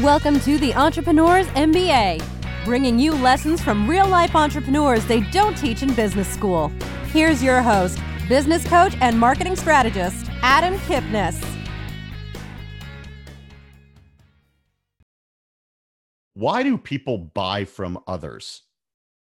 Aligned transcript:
Welcome 0.00 0.40
to 0.40 0.56
the 0.56 0.72
Entrepreneurs 0.74 1.46
MBA, 1.48 2.24
bringing 2.64 2.98
you 2.98 3.12
lessons 3.12 3.60
from 3.60 3.86
real 3.86 4.08
life 4.08 4.34
entrepreneurs 4.34 5.04
they 5.04 5.20
don't 5.20 5.54
teach 5.54 5.82
in 5.82 5.92
business 5.92 6.26
school. 6.26 6.72
Here's 7.08 7.42
your 7.42 7.60
host, 7.60 7.98
business 8.26 8.66
coach 8.66 8.96
and 9.02 9.20
marketing 9.20 9.54
strategist, 9.54 10.30
Adam 10.40 10.78
Kipnis. 10.78 11.44
Why 16.32 16.62
do 16.62 16.78
people 16.78 17.18
buy 17.18 17.66
from 17.66 17.98
others? 18.06 18.62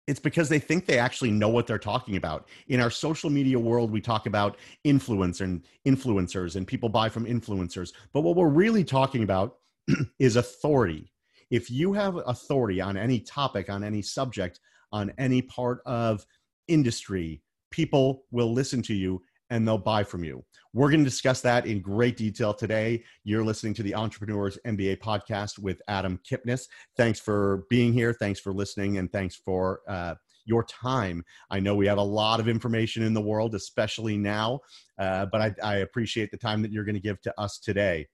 It's 0.06 0.20
because 0.20 0.48
they 0.48 0.60
think 0.60 0.86
they 0.86 1.00
actually 1.00 1.32
know 1.32 1.50
what 1.50 1.66
they're 1.66 1.80
talking 1.80 2.18
about. 2.18 2.48
In 2.68 2.80
our 2.80 2.92
social 2.92 3.32
media 3.32 3.58
world, 3.58 3.90
we 3.90 4.00
talk 4.00 4.28
about 4.28 4.58
influence 4.84 5.42
and 5.42 5.64
influencers, 5.88 6.56
and 6.56 6.68
people 6.68 6.88
buy 6.88 7.10
from 7.10 7.26
influencers. 7.26 7.94
But 8.14 8.22
what 8.22 8.36
we're 8.36 8.48
really 8.48 8.84
talking 8.84 9.24
about 9.24 9.58
is 10.20 10.36
authority. 10.36 11.12
If 11.50 11.70
you 11.70 11.94
have 11.94 12.16
authority 12.26 12.80
on 12.80 12.96
any 12.98 13.20
topic, 13.20 13.70
on 13.70 13.84
any 13.84 14.02
subject, 14.02 14.60
on 14.92 15.12
any 15.18 15.42
part 15.42 15.82
of 15.86 16.26
industry, 16.68 17.42
people 17.72 18.24
will 18.32 18.54
listen 18.54 18.82
to 18.84 18.94
you 18.94 19.22
and 19.50 19.68
they'll 19.68 19.78
buy 19.78 20.04
from 20.04 20.24
you. 20.24 20.44
We're 20.74 20.90
going 20.90 21.02
to 21.02 21.10
discuss 21.10 21.42
that 21.42 21.66
in 21.66 21.82
great 21.82 22.16
detail 22.16 22.54
today. 22.54 23.04
You're 23.26 23.44
listening 23.44 23.74
to 23.76 23.84
the 23.84 23.94
Entrepreneurs 23.94 24.58
MBA 24.66 25.00
podcast 25.00 25.60
with 25.60 25.82
Adam 25.90 26.20
Kipnis. 26.30 26.68
Thanks 26.96 27.20
for 27.20 27.66
being 27.70 27.92
here. 27.92 28.14
Thanks 28.14 28.40
for 28.40 28.54
listening. 28.54 28.98
And 28.98 29.12
thanks 29.12 29.36
for 29.36 29.82
uh, 29.90 30.16
your 30.46 30.64
time. 30.64 31.24
I 31.50 31.60
know 31.60 31.76
we 31.76 31.88
have 31.88 31.98
a 31.98 32.04
lot 32.04 32.40
of 32.40 32.48
information 32.48 33.04
in 33.04 33.14
the 33.14 33.22
world, 33.22 33.54
especially 33.54 34.18
now, 34.18 34.62
uh, 34.98 35.26
but 35.26 35.42
I, 35.42 35.54
I 35.62 35.76
appreciate 35.78 36.32
the 36.32 36.38
time 36.38 36.62
that 36.62 36.72
you're 36.72 36.86
going 36.86 36.96
to 36.96 37.02
give 37.02 37.22
to 37.22 37.34
us 37.40 37.60
today. 37.60 38.08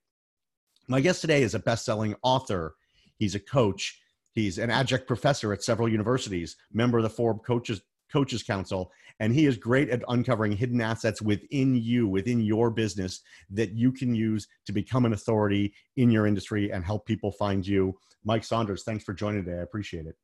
My 0.88 1.02
guest 1.02 1.20
today 1.20 1.42
is 1.42 1.54
a 1.54 1.60
best 1.60 1.84
selling 1.84 2.16
author, 2.22 2.76
he's 3.18 3.36
a 3.36 3.40
coach. 3.40 4.02
He's 4.32 4.60
an 4.60 4.70
adjunct 4.70 5.08
professor 5.08 5.52
at 5.52 5.64
several 5.64 5.90
universities, 5.90 6.58
member 6.72 7.00
of 7.00 7.04
the 7.04 7.10
Forbes 7.10 7.42
Coaches 7.44 7.82
Coaches 8.14 8.44
Council, 8.44 8.92
and 9.20 9.34
he 9.34 9.48
is 9.48 9.58
great 9.58 9.90
at 9.90 10.04
uncovering 10.08 10.52
hidden 10.52 10.80
assets 10.80 11.22
within 11.22 11.76
you, 11.76 12.08
within 12.08 12.40
your 12.40 12.70
business 12.70 13.22
that 13.50 13.72
you 13.74 13.92
can 13.92 14.14
use 14.14 14.48
to 14.66 14.72
become 14.72 15.06
an 15.06 15.14
authority 15.14 15.74
in 15.96 16.12
your 16.12 16.28
industry 16.28 16.72
and 16.72 16.86
help 16.86 17.06
people 17.08 17.32
find 17.32 17.66
you. 17.66 17.98
Mike 18.24 18.44
Saunders, 18.44 18.84
thanks 18.84 19.04
for 19.04 19.14
joining 19.14 19.44
today. 19.44 19.58
I 19.58 19.64
appreciate 19.64 20.06
it. 20.06 20.16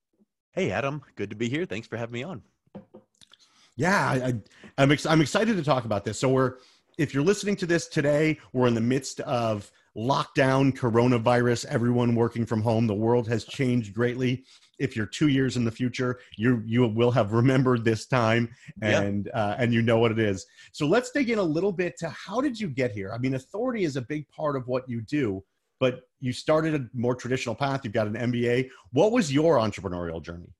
Hey, 0.52 0.72
Adam, 0.72 1.02
good 1.16 1.32
to 1.32 1.36
be 1.36 1.50
here. 1.50 1.66
Thanks 1.66 1.88
for 1.88 1.98
having 1.98 2.14
me 2.14 2.24
on. 2.24 2.44
Yeah, 3.76 3.98
I, 3.98 4.16
am 4.16 4.44
I'm, 4.78 4.92
ex- 4.92 5.08
I'm 5.08 5.22
excited 5.22 5.58
to 5.58 5.64
talk 5.64 5.86
about 5.86 6.06
this. 6.06 6.20
So 6.20 6.30
we're 6.30 6.58
if 7.00 7.14
you're 7.14 7.24
listening 7.24 7.56
to 7.56 7.66
this 7.66 7.88
today, 7.88 8.38
we're 8.54 8.68
in 8.68 8.76
the 8.76 8.82
midst 8.82 9.20
of 9.22 9.72
lockdown, 9.98 10.76
coronavirus, 10.76 11.66
everyone 11.66 12.16
working 12.16 12.46
from 12.46 12.62
home. 12.62 12.88
The 12.88 12.94
world 12.94 13.28
has 13.28 13.46
changed 13.46 13.94
greatly 13.94 14.44
if 14.80 14.96
you're 14.96 15.06
two 15.06 15.28
years 15.28 15.58
in 15.58 15.64
the 15.64 15.72
future, 15.72 16.20
you 16.38 16.62
you 16.66 16.88
will 16.88 17.12
have 17.12 17.34
remembered 17.34 17.86
this 17.86 18.06
time 18.06 18.54
and 18.82 19.30
uh, 19.34 19.56
and 19.58 19.74
you 19.74 19.82
know 19.82 19.98
what 19.98 20.12
it 20.12 20.20
is. 20.20 20.46
So 20.72 20.86
let's 20.86 21.12
dig 21.12 21.30
in 21.30 21.40
a 21.40 21.44
little 21.44 21.72
bit 21.72 21.98
to 22.00 22.10
how 22.10 22.42
did 22.42 22.60
you 22.60 22.68
get 22.68 22.92
here? 22.92 23.12
I 23.14 23.18
mean, 23.18 23.36
authority 23.36 23.84
is 23.84 23.96
a 23.96 24.02
big 24.02 24.28
part 24.30 24.56
of 24.56 24.68
what 24.68 24.88
you 24.90 25.02
do, 25.02 25.44
but 25.80 26.02
you 26.20 26.34
started 26.34 26.76
a 26.76 26.88
more 26.94 27.16
traditional 27.16 27.56
path. 27.56 27.82
You've 27.84 27.94
got 27.94 28.08
an 28.08 28.16
MBA. 28.16 28.70
What 28.92 29.12
was 29.12 29.34
your 29.34 29.58
entrepreneurial 29.58 30.22
journey? 30.22 30.54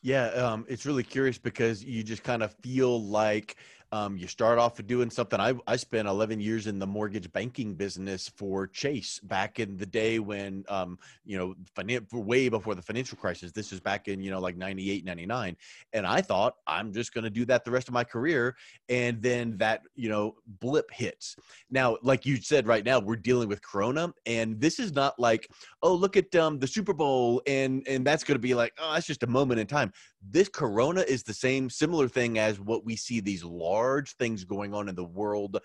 Yeah, 0.00 0.26
um, 0.28 0.64
it's 0.68 0.86
really 0.86 1.02
curious 1.02 1.38
because 1.38 1.82
you 1.82 2.04
just 2.04 2.22
kind 2.22 2.42
of 2.42 2.54
feel 2.62 3.02
like 3.02 3.56
um, 3.92 4.16
you 4.18 4.26
start 4.26 4.58
off 4.58 4.84
doing 4.86 5.10
something. 5.10 5.40
I, 5.40 5.54
I 5.66 5.76
spent 5.76 6.08
11 6.08 6.40
years 6.40 6.66
in 6.66 6.78
the 6.78 6.86
mortgage 6.86 7.32
banking 7.32 7.74
business 7.74 8.28
for 8.28 8.66
Chase 8.66 9.18
back 9.20 9.60
in 9.60 9.76
the 9.76 9.86
day 9.86 10.18
when, 10.18 10.64
um, 10.68 10.98
you 11.24 11.38
know, 11.38 11.54
way 12.12 12.48
before 12.48 12.74
the 12.74 12.82
financial 12.82 13.16
crisis. 13.16 13.50
This 13.52 13.72
is 13.72 13.80
back 13.80 14.08
in, 14.08 14.20
you 14.20 14.30
know, 14.30 14.40
like 14.40 14.56
98, 14.56 15.04
99. 15.04 15.56
And 15.94 16.06
I 16.06 16.20
thought 16.20 16.56
I'm 16.66 16.92
just 16.92 17.14
going 17.14 17.24
to 17.24 17.30
do 17.30 17.46
that 17.46 17.64
the 17.64 17.70
rest 17.70 17.88
of 17.88 17.94
my 17.94 18.04
career. 18.04 18.56
And 18.90 19.22
then 19.22 19.56
that, 19.56 19.82
you 19.94 20.10
know, 20.10 20.34
blip 20.60 20.90
hits. 20.90 21.36
Now, 21.70 21.96
like 22.02 22.26
you 22.26 22.36
said 22.36 22.66
right 22.66 22.84
now, 22.84 22.98
we're 22.98 23.16
dealing 23.16 23.48
with 23.48 23.62
Corona. 23.62 24.12
And 24.26 24.60
this 24.60 24.78
is 24.78 24.92
not 24.92 25.18
like, 25.18 25.48
oh, 25.82 25.94
look 25.94 26.16
at 26.16 26.34
um, 26.36 26.58
the 26.58 26.66
Super 26.66 26.92
Bowl. 26.92 27.40
And, 27.46 27.86
and 27.88 28.06
that's 28.06 28.24
going 28.24 28.36
to 28.36 28.40
be 28.40 28.54
like, 28.54 28.74
oh, 28.78 28.92
that's 28.92 29.06
just 29.06 29.22
a 29.22 29.26
moment 29.26 29.60
in 29.60 29.66
time. 29.66 29.92
This 30.20 30.48
Corona 30.48 31.02
is 31.02 31.22
the 31.22 31.32
same, 31.32 31.70
similar 31.70 32.08
thing 32.08 32.38
as 32.38 32.60
what 32.60 32.84
we 32.84 32.96
see 32.96 33.20
these 33.20 33.44
large 33.44 33.77
large 33.78 34.16
things 34.16 34.44
going 34.44 34.74
on 34.74 34.88
in 34.88 34.94
the 34.94 35.04
world 35.04 35.58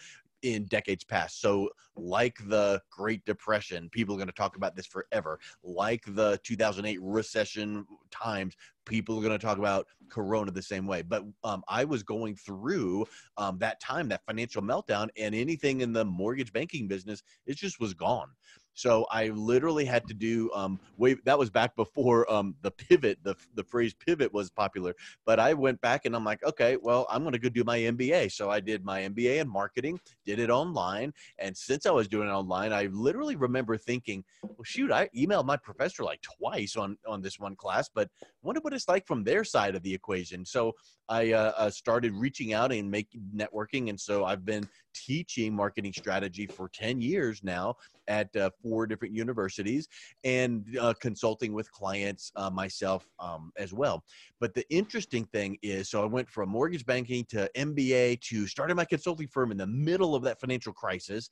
in 0.43 0.65
decades 0.65 1.03
past. 1.03 1.41
So, 1.41 1.69
like 1.95 2.37
the 2.47 2.81
Great 2.91 3.23
Depression, 3.25 3.89
people 3.89 4.13
are 4.13 4.17
going 4.17 4.27
to 4.27 4.33
talk 4.33 4.55
about 4.55 4.75
this 4.75 4.85
forever. 4.85 5.39
Like 5.63 6.03
the 6.05 6.39
2008 6.43 6.99
recession 7.01 7.85
times, 8.11 8.55
people 8.85 9.17
are 9.17 9.21
going 9.21 9.39
to 9.39 9.43
talk 9.43 9.57
about 9.57 9.87
Corona 10.09 10.51
the 10.51 10.61
same 10.61 10.85
way. 10.85 11.01
But 11.01 11.23
um, 11.43 11.63
I 11.67 11.85
was 11.85 12.03
going 12.03 12.35
through 12.35 13.05
um, 13.37 13.57
that 13.59 13.79
time, 13.79 14.09
that 14.09 14.25
financial 14.27 14.61
meltdown, 14.61 15.07
and 15.17 15.33
anything 15.33 15.81
in 15.81 15.93
the 15.93 16.05
mortgage 16.05 16.51
banking 16.51 16.87
business, 16.87 17.23
it 17.47 17.55
just 17.55 17.79
was 17.79 17.93
gone. 17.93 18.29
So 18.73 19.05
I 19.11 19.29
literally 19.29 19.85
had 19.85 20.07
to 20.07 20.13
do 20.13 20.51
um 20.53 20.79
way 20.97 21.15
that 21.25 21.37
was 21.37 21.49
back 21.49 21.75
before 21.75 22.31
um 22.31 22.55
the 22.61 22.71
pivot, 22.71 23.19
the 23.23 23.35
the 23.55 23.63
phrase 23.63 23.93
pivot 23.93 24.33
was 24.33 24.49
popular. 24.49 24.95
But 25.25 25.39
I 25.39 25.53
went 25.53 25.79
back 25.81 26.05
and 26.05 26.15
I'm 26.15 26.23
like, 26.23 26.43
okay, 26.43 26.77
well, 26.77 27.05
I'm 27.09 27.23
gonna 27.23 27.39
go 27.39 27.49
do 27.49 27.63
my 27.63 27.79
MBA. 27.79 28.31
So 28.31 28.49
I 28.49 28.59
did 28.59 28.83
my 28.83 29.01
MBA 29.01 29.39
in 29.41 29.47
marketing, 29.49 29.99
did 30.25 30.39
it 30.39 30.49
online. 30.49 31.13
And 31.39 31.55
since 31.55 31.85
I 31.85 31.91
was 31.91 32.07
doing 32.07 32.27
it 32.27 32.31
online, 32.31 32.73
I 32.73 32.85
literally 32.91 33.35
remember 33.35 33.77
thinking, 33.77 34.23
well, 34.41 34.63
shoot, 34.63 34.91
I 34.91 35.09
emailed 35.15 35.45
my 35.45 35.57
professor 35.57 36.03
like 36.03 36.21
twice 36.21 36.75
on 36.75 36.97
on 37.07 37.21
this 37.21 37.39
one 37.39 37.55
class, 37.55 37.89
but 37.93 38.09
wonder 38.41 38.61
what 38.61 38.73
it's 38.73 38.87
like 38.87 39.07
from 39.07 39.23
their 39.23 39.43
side 39.43 39.75
of 39.75 39.83
the 39.83 39.93
equation. 39.93 40.45
So 40.45 40.73
I 41.09 41.33
uh, 41.33 41.53
uh, 41.57 41.69
started 41.69 42.13
reaching 42.13 42.53
out 42.53 42.71
and 42.71 42.89
making 42.89 43.21
networking, 43.35 43.89
and 43.89 43.99
so 43.99 44.25
I've 44.25 44.45
been 44.45 44.67
teaching 44.93 45.53
marketing 45.53 45.93
strategy 45.93 46.47
for 46.47 46.69
10 46.69 47.01
years 47.01 47.43
now 47.43 47.75
at 48.07 48.35
uh, 48.35 48.49
four 48.61 48.85
different 48.85 49.15
universities 49.15 49.87
and 50.23 50.77
uh, 50.79 50.93
consulting 50.99 51.53
with 51.53 51.71
clients 51.71 52.31
uh, 52.35 52.49
myself 52.49 53.07
um, 53.19 53.51
as 53.57 53.73
well. 53.73 54.03
But 54.39 54.53
the 54.53 54.65
interesting 54.69 55.25
thing 55.25 55.57
is 55.61 55.89
so 55.89 56.01
I 56.03 56.05
went 56.05 56.29
from 56.29 56.49
mortgage 56.49 56.85
banking 56.85 57.25
to 57.29 57.49
MBA 57.55 58.21
to 58.21 58.47
starting 58.47 58.75
my 58.75 58.85
consulting 58.85 59.27
firm 59.27 59.51
in 59.51 59.57
the 59.57 59.67
middle 59.67 60.15
of 60.15 60.23
that 60.23 60.39
financial 60.39 60.73
crisis. 60.73 61.29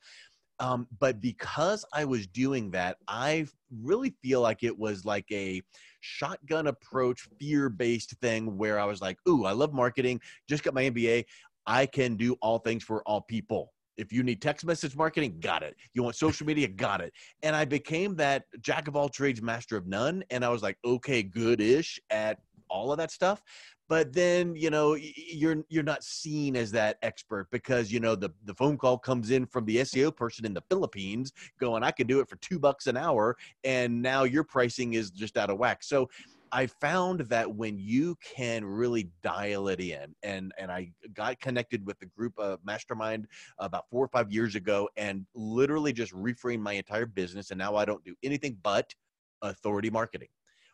Um, 0.62 0.88
but 1.00 1.20
because 1.20 1.84
I 1.92 2.06
was 2.06 2.28
doing 2.28 2.70
that, 2.72 2.98
I 3.08 3.48
really 3.82 4.14
feel 4.22 4.42
like 4.42 4.62
it 4.62 4.78
was 4.78 5.06
like 5.06 5.26
a 5.32 5.64
shotgun 6.02 6.68
approach, 6.68 7.28
fear 7.40 7.68
based 7.68 8.12
thing 8.22 8.58
where 8.58 8.80
I 8.80 8.86
was 8.86 9.02
like, 9.02 9.18
Ooh, 9.28 9.46
I 9.46 9.54
love 9.54 9.74
marketing, 9.74 10.22
just 10.48 10.64
got 10.64 10.76
my 10.76 10.84
MBA. 10.84 11.26
I 11.66 11.86
can 11.86 12.16
do 12.16 12.36
all 12.42 12.60
things 12.60 12.84
for 12.84 13.04
all 13.04 13.22
people. 13.22 13.74
If 13.98 14.12
you 14.12 14.24
need 14.24 14.42
text 14.42 14.66
message 14.66 14.96
marketing, 14.96 15.38
got 15.40 15.64
it. 15.64 15.76
You 15.94 16.04
want 16.04 16.16
social 16.16 16.46
media, 16.48 16.68
got 16.68 17.02
it. 17.02 17.14
And 17.44 17.56
I 17.56 17.66
became 17.66 18.16
that 18.16 18.46
jack 18.62 18.88
of 18.88 18.96
all 18.96 19.10
trades, 19.10 19.42
master 19.42 19.78
of 19.78 19.86
none. 19.86 20.24
And 20.32 20.44
I 20.44 20.50
was 20.50 20.64
like, 20.64 20.78
okay, 20.84 21.22
good 21.22 21.62
ish 21.62 22.00
at 22.10 22.40
all 22.70 22.92
of 22.92 22.98
that 22.98 23.12
stuff 23.12 23.44
but 23.92 24.14
then 24.14 24.56
you 24.56 24.70
know 24.70 24.96
you're 24.96 25.58
you're 25.68 25.84
not 25.84 26.02
seen 26.02 26.56
as 26.56 26.72
that 26.72 26.98
expert 27.02 27.46
because 27.52 27.92
you 27.92 28.00
know 28.00 28.16
the 28.16 28.30
the 28.46 28.54
phone 28.54 28.78
call 28.78 28.98
comes 28.98 29.32
in 29.32 29.46
from 29.46 29.66
the 29.66 29.78
SEO 29.78 30.16
person 30.16 30.46
in 30.46 30.54
the 30.54 30.64
Philippines 30.70 31.34
going 31.60 31.84
I 31.84 31.92
can 31.92 32.08
do 32.08 32.22
it 32.22 32.30
for 32.30 32.38
2 32.38 32.58
bucks 32.58 32.88
an 32.88 32.96
hour 32.96 33.36
and 33.66 34.02
now 34.02 34.24
your 34.24 34.46
pricing 34.46 34.94
is 34.94 35.12
just 35.12 35.38
out 35.38 35.50
of 35.50 35.58
whack 35.58 35.84
so 35.84 36.10
I 36.52 36.68
found 36.68 37.22
that 37.22 37.56
when 37.56 37.78
you 37.80 38.18
can 38.22 38.66
really 38.66 39.10
dial 39.24 39.68
it 39.70 39.80
in, 39.80 40.16
and 40.24 40.54
and 40.58 40.72
I 40.72 40.92
got 41.14 41.40
connected 41.40 41.86
with 41.86 42.00
the 42.00 42.08
group 42.08 42.38
of 42.38 42.60
Mastermind 42.66 43.28
about 43.58 43.90
four 43.90 44.04
or 44.04 44.10
five 44.10 44.32
years 44.32 44.56
ago, 44.56 44.90
and 44.98 45.26
literally 45.34 45.94
just 45.94 46.14
reframed 46.14 46.62
my 46.62 46.74
entire 46.74 47.06
business, 47.06 47.52
and 47.52 47.58
now 47.58 47.76
I 47.76 47.86
don't 47.86 48.04
do 48.04 48.16
anything 48.24 48.58
but 48.64 48.94
authority 49.42 49.90
marketing 49.90 50.30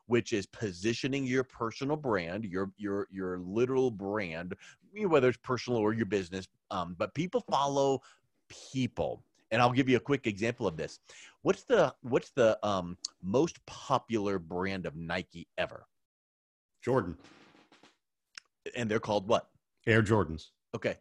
which 0.08 0.32
is 0.34 0.46
positioning 0.46 1.26
your 1.26 1.44
personal 1.44 1.96
brand, 1.98 2.46
your 2.46 2.72
your 2.78 3.08
your 3.12 3.40
literal 3.40 3.92
brand, 3.92 4.56
whether 5.06 5.30
it's 5.30 5.38
personal 5.44 5.80
or 5.80 5.94
your 5.94 6.06
business. 6.06 6.48
Um, 6.72 6.96
but 6.98 7.14
people 7.14 7.44
follow 7.52 8.02
people 8.50 9.22
and 9.52 9.62
I'll 9.62 9.72
give 9.72 9.90
you 9.90 9.98
a 9.98 10.02
quick 10.02 10.28
example 10.28 10.68
of 10.68 10.78
this. 10.78 11.00
What's 11.42 11.64
the 11.64 11.94
what's 12.02 12.32
the 12.32 12.58
um, 12.66 12.98
most 13.22 13.64
popular 13.66 14.40
brand 14.40 14.86
of 14.86 14.96
Nike 14.96 15.48
ever? 15.58 15.86
Jordan. 16.84 17.18
And 18.76 18.90
they're 18.90 19.00
called 19.00 19.28
what? 19.28 19.48
Air 19.86 20.02
Jordans. 20.02 20.48
Okay. 20.76 20.98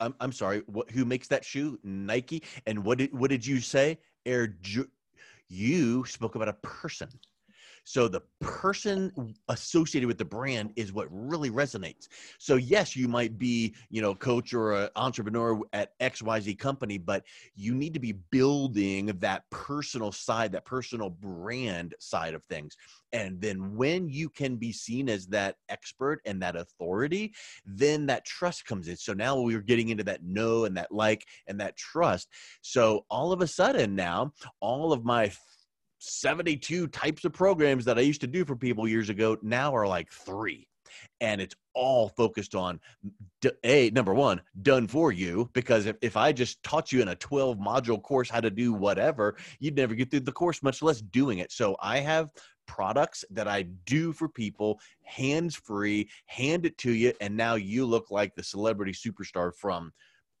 I'm 0.00 0.14
I'm 0.20 0.32
sorry. 0.32 0.62
What 0.66 0.90
who 0.90 1.04
makes 1.04 1.28
that 1.28 1.44
shoe? 1.44 1.78
Nike. 1.82 2.42
And 2.66 2.84
what 2.84 2.98
did 2.98 3.12
what 3.12 3.30
did 3.30 3.46
you 3.46 3.60
say? 3.60 3.98
Air. 4.24 4.56
you 5.48 6.04
spoke 6.04 6.34
about 6.34 6.48
a 6.48 6.54
person. 6.54 7.08
So 7.84 8.08
the 8.08 8.22
person 8.40 9.34
associated 9.48 10.06
with 10.06 10.18
the 10.18 10.24
brand 10.24 10.72
is 10.76 10.92
what 10.92 11.08
really 11.10 11.50
resonates. 11.50 12.08
So 12.38 12.56
yes, 12.56 12.94
you 12.94 13.08
might 13.08 13.38
be, 13.38 13.74
you 13.90 14.00
know, 14.02 14.14
coach 14.14 14.54
or 14.54 14.72
an 14.72 14.88
entrepreneur 14.96 15.60
at 15.72 15.98
XYZ 16.00 16.58
company, 16.58 16.98
but 16.98 17.24
you 17.54 17.74
need 17.74 17.94
to 17.94 18.00
be 18.00 18.12
building 18.12 19.06
that 19.18 19.44
personal 19.50 20.12
side, 20.12 20.52
that 20.52 20.64
personal 20.64 21.10
brand 21.10 21.94
side 21.98 22.34
of 22.34 22.44
things. 22.44 22.76
And 23.12 23.40
then 23.40 23.76
when 23.76 24.08
you 24.08 24.30
can 24.30 24.56
be 24.56 24.72
seen 24.72 25.08
as 25.08 25.26
that 25.28 25.56
expert 25.68 26.20
and 26.24 26.40
that 26.42 26.56
authority, 26.56 27.34
then 27.66 28.06
that 28.06 28.24
trust 28.24 28.64
comes 28.64 28.88
in. 28.88 28.96
So 28.96 29.12
now 29.12 29.40
we're 29.40 29.60
getting 29.60 29.90
into 29.90 30.04
that 30.04 30.24
know 30.24 30.64
and 30.64 30.76
that 30.76 30.92
like 30.92 31.26
and 31.46 31.60
that 31.60 31.76
trust. 31.76 32.28
So 32.62 33.04
all 33.10 33.32
of 33.32 33.42
a 33.42 33.46
sudden 33.46 33.94
now, 33.94 34.32
all 34.60 34.92
of 34.92 35.04
my 35.04 35.30
72 36.02 36.88
types 36.88 37.24
of 37.24 37.32
programs 37.32 37.84
that 37.84 37.98
I 37.98 38.02
used 38.02 38.20
to 38.22 38.26
do 38.26 38.44
for 38.44 38.56
people 38.56 38.88
years 38.88 39.08
ago 39.08 39.36
now 39.42 39.74
are 39.74 39.86
like 39.86 40.10
three. 40.10 40.66
And 41.20 41.40
it's 41.40 41.54
all 41.74 42.08
focused 42.10 42.54
on 42.54 42.80
a 43.64 43.90
number 43.90 44.12
one 44.12 44.42
done 44.60 44.86
for 44.86 45.10
you 45.10 45.48
because 45.54 45.86
if, 45.86 45.96
if 46.02 46.18
i 46.18 46.30
just 46.30 46.62
taught 46.62 46.92
you 46.92 47.00
in 47.00 47.08
a 47.08 47.16
12 47.16 47.56
module 47.56 48.00
course 48.02 48.28
how 48.28 48.40
to 48.40 48.50
do 48.50 48.74
whatever 48.74 49.36
you'd 49.58 49.74
never 49.74 49.94
get 49.94 50.10
through 50.10 50.20
the 50.20 50.30
course 50.30 50.62
much 50.62 50.82
less 50.82 51.00
doing 51.00 51.38
it 51.38 51.50
so 51.50 51.74
i 51.80 51.98
have 51.98 52.30
products 52.66 53.24
that 53.30 53.48
I 53.48 53.62
do 53.62 54.12
for 54.12 54.28
people, 54.28 54.80
hands 55.04 55.54
free, 55.54 56.08
hand 56.26 56.66
it 56.66 56.78
to 56.78 56.92
you, 56.92 57.12
and 57.20 57.36
now 57.36 57.54
you 57.54 57.84
look 57.84 58.10
like 58.10 58.34
the 58.34 58.42
celebrity 58.42 58.92
superstar 58.92 59.52
from 59.54 59.92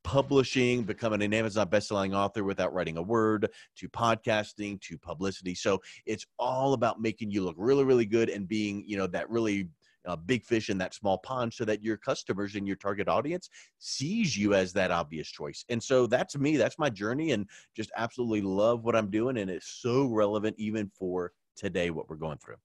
publishing, 0.04 0.82
becoming 0.82 1.22
an 1.22 1.34
Amazon 1.34 1.68
best-selling 1.68 2.14
author 2.14 2.44
without 2.44 2.72
writing 2.72 2.96
a 2.96 3.02
word, 3.02 3.48
to 3.76 3.88
podcasting, 3.88 4.80
to 4.80 4.98
publicity. 4.98 5.54
So 5.54 5.80
it's 6.06 6.26
all 6.38 6.74
about 6.74 7.00
making 7.00 7.30
you 7.30 7.42
look 7.44 7.56
really, 7.58 7.84
really 7.84 8.06
good 8.06 8.28
and 8.28 8.48
being, 8.48 8.84
you 8.86 8.96
know, 8.96 9.06
that 9.08 9.30
really 9.30 9.68
uh, 10.06 10.16
big 10.16 10.44
fish 10.44 10.68
in 10.68 10.78
that 10.78 10.94
small 10.94 11.18
pond 11.18 11.52
so 11.52 11.64
that 11.64 11.82
your 11.82 11.96
customers 11.96 12.56
and 12.56 12.66
your 12.66 12.76
target 12.76 13.08
audience 13.08 13.48
sees 13.78 14.36
you 14.36 14.54
as 14.54 14.72
that 14.72 14.90
obvious 14.90 15.28
choice. 15.28 15.64
And 15.68 15.82
so 15.82 16.06
that's 16.06 16.36
me, 16.36 16.56
that's 16.56 16.78
my 16.78 16.90
journey, 16.90 17.30
and 17.32 17.48
just 17.76 17.92
absolutely 17.96 18.42
love 18.42 18.84
what 18.84 18.96
I'm 18.96 19.10
doing. 19.10 19.38
And 19.38 19.50
it's 19.50 19.80
so 19.80 20.06
relevant 20.06 20.56
even 20.58 20.90
for 20.98 21.32
today 21.56 21.90
what 21.90 22.08
we're 22.08 22.16
going 22.16 22.38
through. 22.38 22.56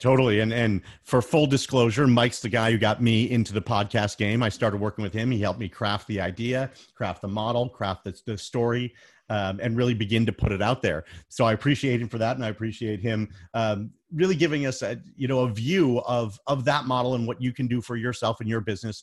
Totally. 0.00 0.40
And 0.40 0.50
and 0.50 0.80
for 1.02 1.20
full 1.20 1.46
disclosure, 1.46 2.06
Mike's 2.06 2.40
the 2.40 2.48
guy 2.48 2.70
who 2.70 2.78
got 2.78 3.02
me 3.02 3.30
into 3.30 3.52
the 3.52 3.60
podcast 3.60 4.16
game. 4.16 4.42
I 4.42 4.48
started 4.48 4.80
working 4.80 5.02
with 5.02 5.12
him. 5.12 5.30
He 5.30 5.38
helped 5.38 5.60
me 5.60 5.68
craft 5.68 6.08
the 6.08 6.22
idea, 6.22 6.70
craft 6.94 7.20
the 7.20 7.28
model, 7.28 7.68
craft 7.68 8.04
the, 8.04 8.18
the 8.24 8.38
story, 8.38 8.94
um, 9.28 9.60
and 9.62 9.76
really 9.76 9.92
begin 9.92 10.24
to 10.24 10.32
put 10.32 10.52
it 10.52 10.62
out 10.62 10.80
there. 10.80 11.04
So 11.28 11.44
I 11.44 11.52
appreciate 11.52 12.00
him 12.00 12.08
for 12.08 12.16
that, 12.16 12.36
and 12.36 12.44
I 12.44 12.48
appreciate 12.48 13.00
him 13.00 13.28
um, 13.52 13.90
really 14.10 14.34
giving 14.34 14.64
us 14.64 14.80
a 14.80 14.98
you 15.16 15.28
know 15.28 15.40
a 15.40 15.50
view 15.50 15.98
of 16.00 16.40
of 16.46 16.64
that 16.64 16.86
model 16.86 17.14
and 17.14 17.26
what 17.26 17.42
you 17.42 17.52
can 17.52 17.68
do 17.68 17.82
for 17.82 17.96
yourself 17.96 18.40
and 18.40 18.48
your 18.48 18.62
business. 18.62 19.02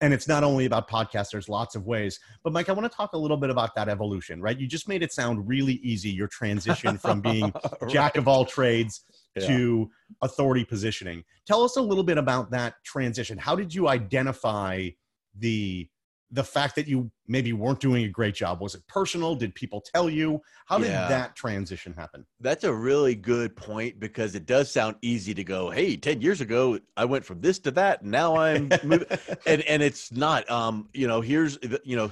And 0.00 0.12
it's 0.12 0.26
not 0.26 0.42
only 0.42 0.64
about 0.64 0.90
podcasts, 0.90 1.30
there's 1.30 1.48
lots 1.48 1.76
of 1.76 1.86
ways. 1.86 2.18
But 2.42 2.52
Mike, 2.52 2.68
I 2.68 2.72
want 2.72 2.90
to 2.90 2.96
talk 2.96 3.12
a 3.12 3.16
little 3.16 3.36
bit 3.36 3.50
about 3.50 3.76
that 3.76 3.88
evolution, 3.88 4.42
right? 4.42 4.58
You 4.58 4.66
just 4.66 4.88
made 4.88 5.04
it 5.04 5.12
sound 5.12 5.46
really 5.46 5.74
easy, 5.74 6.10
your 6.10 6.26
transition 6.26 6.98
from 6.98 7.20
being 7.20 7.52
right. 7.80 7.88
jack 7.88 8.16
of 8.16 8.26
all 8.26 8.44
trades 8.44 9.04
yeah. 9.36 9.46
to 9.46 9.90
authority 10.20 10.64
positioning. 10.64 11.24
Tell 11.46 11.62
us 11.62 11.76
a 11.76 11.82
little 11.82 12.04
bit 12.04 12.18
about 12.18 12.50
that 12.50 12.74
transition. 12.84 13.38
How 13.38 13.56
did 13.56 13.74
you 13.74 13.88
identify 13.88 14.90
the 15.36 15.88
the 16.32 16.42
fact 16.42 16.74
that 16.76 16.88
you 16.88 17.10
maybe 17.28 17.52
weren't 17.52 17.78
doing 17.78 18.04
a 18.04 18.08
great 18.08 18.34
job 18.34 18.60
was 18.60 18.74
it 18.74 18.82
personal 18.88 19.34
did 19.34 19.54
people 19.54 19.82
tell 19.94 20.08
you 20.08 20.40
how 20.66 20.78
did 20.78 20.88
yeah. 20.88 21.06
that 21.06 21.36
transition 21.36 21.92
happen 21.92 22.24
that's 22.40 22.64
a 22.64 22.72
really 22.72 23.14
good 23.14 23.54
point 23.54 24.00
because 24.00 24.34
it 24.34 24.46
does 24.46 24.70
sound 24.70 24.96
easy 25.02 25.34
to 25.34 25.44
go 25.44 25.70
hey 25.70 25.96
10 25.96 26.20
years 26.20 26.40
ago 26.40 26.78
i 26.96 27.04
went 27.04 27.24
from 27.24 27.40
this 27.40 27.58
to 27.58 27.70
that 27.70 28.00
and 28.00 28.10
now 28.10 28.36
i'm 28.36 28.70
and 29.46 29.62
and 29.62 29.82
it's 29.82 30.10
not 30.10 30.48
um 30.50 30.88
you 30.94 31.06
know 31.06 31.20
here's 31.20 31.58
you 31.84 31.96
know 31.96 32.10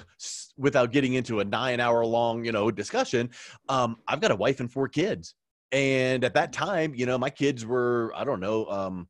without 0.56 0.92
getting 0.92 1.14
into 1.14 1.40
a 1.40 1.44
nine 1.44 1.80
hour 1.80 2.04
long 2.04 2.44
you 2.44 2.52
know 2.52 2.70
discussion 2.70 3.30
um 3.68 3.96
i've 4.06 4.20
got 4.20 4.30
a 4.30 4.36
wife 4.36 4.60
and 4.60 4.70
four 4.70 4.86
kids 4.86 5.34
and 5.72 6.24
at 6.24 6.34
that 6.34 6.52
time 6.52 6.94
you 6.94 7.06
know 7.06 7.18
my 7.18 7.30
kids 7.30 7.64
were 7.64 8.12
i 8.16 8.24
don't 8.24 8.40
know 8.40 8.66
um 8.66 9.08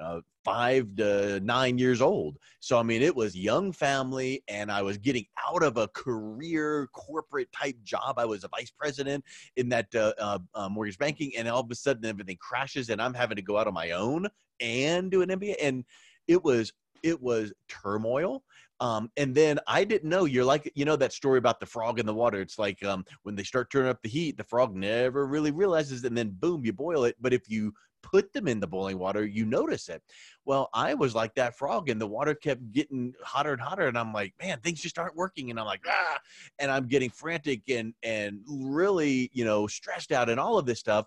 uh, 0.00 0.20
five 0.44 0.94
to 0.96 1.40
nine 1.40 1.78
years 1.78 2.00
old. 2.00 2.38
So, 2.60 2.78
I 2.78 2.82
mean, 2.82 3.02
it 3.02 3.14
was 3.14 3.36
young 3.36 3.72
family, 3.72 4.42
and 4.48 4.70
I 4.70 4.82
was 4.82 4.98
getting 4.98 5.26
out 5.48 5.62
of 5.62 5.76
a 5.76 5.88
career 5.88 6.88
corporate 6.92 7.52
type 7.52 7.76
job. 7.82 8.18
I 8.18 8.24
was 8.24 8.44
a 8.44 8.48
vice 8.48 8.70
president 8.70 9.24
in 9.56 9.68
that 9.70 9.94
uh, 9.94 10.12
uh, 10.18 10.38
uh, 10.54 10.68
mortgage 10.68 10.98
banking, 10.98 11.32
and 11.36 11.48
all 11.48 11.60
of 11.60 11.70
a 11.70 11.74
sudden 11.74 12.04
everything 12.04 12.38
crashes, 12.40 12.90
and 12.90 13.00
I'm 13.00 13.14
having 13.14 13.36
to 13.36 13.42
go 13.42 13.58
out 13.58 13.66
on 13.66 13.74
my 13.74 13.92
own 13.92 14.28
and 14.60 15.10
do 15.10 15.22
an 15.22 15.28
MBA. 15.28 15.56
And 15.60 15.84
it 16.26 16.42
was 16.42 16.72
it 17.02 17.20
was 17.20 17.52
turmoil. 17.68 18.44
Um, 18.82 19.12
and 19.16 19.32
then 19.32 19.60
I 19.68 19.84
didn't 19.84 20.08
know 20.08 20.24
you're 20.24 20.44
like, 20.44 20.70
you 20.74 20.84
know, 20.84 20.96
that 20.96 21.12
story 21.12 21.38
about 21.38 21.60
the 21.60 21.66
frog 21.66 22.00
in 22.00 22.06
the 22.06 22.12
water. 22.12 22.40
It's 22.40 22.58
like 22.58 22.84
um, 22.84 23.04
when 23.22 23.36
they 23.36 23.44
start 23.44 23.70
turning 23.70 23.90
up 23.90 24.02
the 24.02 24.08
heat, 24.08 24.36
the 24.36 24.42
frog 24.42 24.74
never 24.74 25.24
really 25.24 25.52
realizes, 25.52 26.02
and 26.02 26.18
then 26.18 26.30
boom, 26.30 26.64
you 26.64 26.72
boil 26.72 27.04
it. 27.04 27.14
But 27.20 27.32
if 27.32 27.48
you 27.48 27.72
put 28.02 28.32
them 28.32 28.48
in 28.48 28.58
the 28.58 28.66
boiling 28.66 28.98
water, 28.98 29.24
you 29.24 29.44
notice 29.46 29.88
it. 29.88 30.02
Well, 30.44 30.68
I 30.74 30.94
was 30.94 31.14
like 31.14 31.32
that 31.36 31.56
frog, 31.56 31.90
and 31.90 32.00
the 32.00 32.08
water 32.08 32.34
kept 32.34 32.72
getting 32.72 33.14
hotter 33.22 33.52
and 33.52 33.62
hotter, 33.62 33.86
and 33.86 33.96
I'm 33.96 34.12
like, 34.12 34.34
man, 34.42 34.58
things 34.58 34.80
just 34.80 34.98
aren't 34.98 35.14
working, 35.14 35.50
and 35.50 35.60
I'm 35.60 35.66
like, 35.66 35.84
ah, 35.88 36.18
and 36.58 36.68
I'm 36.68 36.88
getting 36.88 37.10
frantic 37.10 37.62
and 37.68 37.94
and 38.02 38.40
really, 38.48 39.30
you 39.32 39.44
know, 39.44 39.68
stressed 39.68 40.10
out 40.10 40.28
and 40.28 40.40
all 40.40 40.58
of 40.58 40.66
this 40.66 40.80
stuff. 40.80 41.06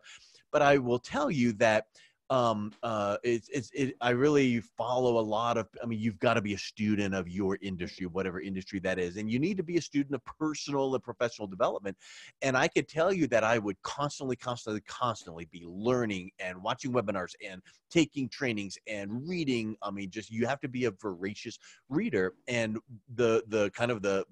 But 0.50 0.62
I 0.62 0.78
will 0.78 1.00
tell 1.00 1.30
you 1.30 1.52
that 1.54 1.88
um 2.32 2.72
uh 2.82 3.18
it's 3.24 3.50
it's 3.50 3.70
it, 3.74 3.96
i 4.02 4.10
really 4.10 4.60
follow 4.60 5.20
a 5.20 5.22
lot 5.22 5.58
of 5.58 5.68
i 5.84 5.86
mean 5.86 6.00
you've 6.00 6.18
got 6.18 6.34
to 6.34 6.42
be 6.42 6.56
a 6.56 6.58
student 6.58 7.14
of 7.14 7.28
your 7.30 7.58
industry 7.62 8.08
whatever 8.08 8.40
industry 8.40 8.80
that 8.80 8.98
is 8.98 9.18
and 9.18 9.30
you 9.30 9.38
need 9.38 9.56
to 9.56 9.64
be 9.64 9.78
a 9.78 9.82
student 9.82 10.16
of 10.16 10.26
personal 10.26 10.96
and 10.96 11.04
professional 11.04 11.48
development 11.48 11.96
and 12.42 12.58
i 12.58 12.68
could 12.68 12.88
tell 12.88 13.14
you 13.14 13.28
that 13.28 13.44
i 13.44 13.60
would 13.60 13.80
constantly 13.84 14.36
constantly 14.36 14.82
constantly 14.88 15.48
be 15.52 15.64
learning 15.68 16.32
and 16.40 16.62
watching 16.64 16.92
webinars 16.92 17.34
and 17.48 17.62
taking 17.92 18.28
trainings 18.28 18.76
and 18.88 19.28
reading 19.28 19.76
i 19.84 19.92
mean 19.92 20.10
just 20.10 20.32
you 20.32 20.48
have 20.48 20.60
to 20.60 20.68
be 20.68 20.86
a 20.86 20.92
voracious 20.92 21.60
reader 21.90 22.34
and 22.48 22.80
the 23.14 23.44
the 23.50 23.70
kind 23.72 23.92
of 23.92 24.02
the 24.02 24.26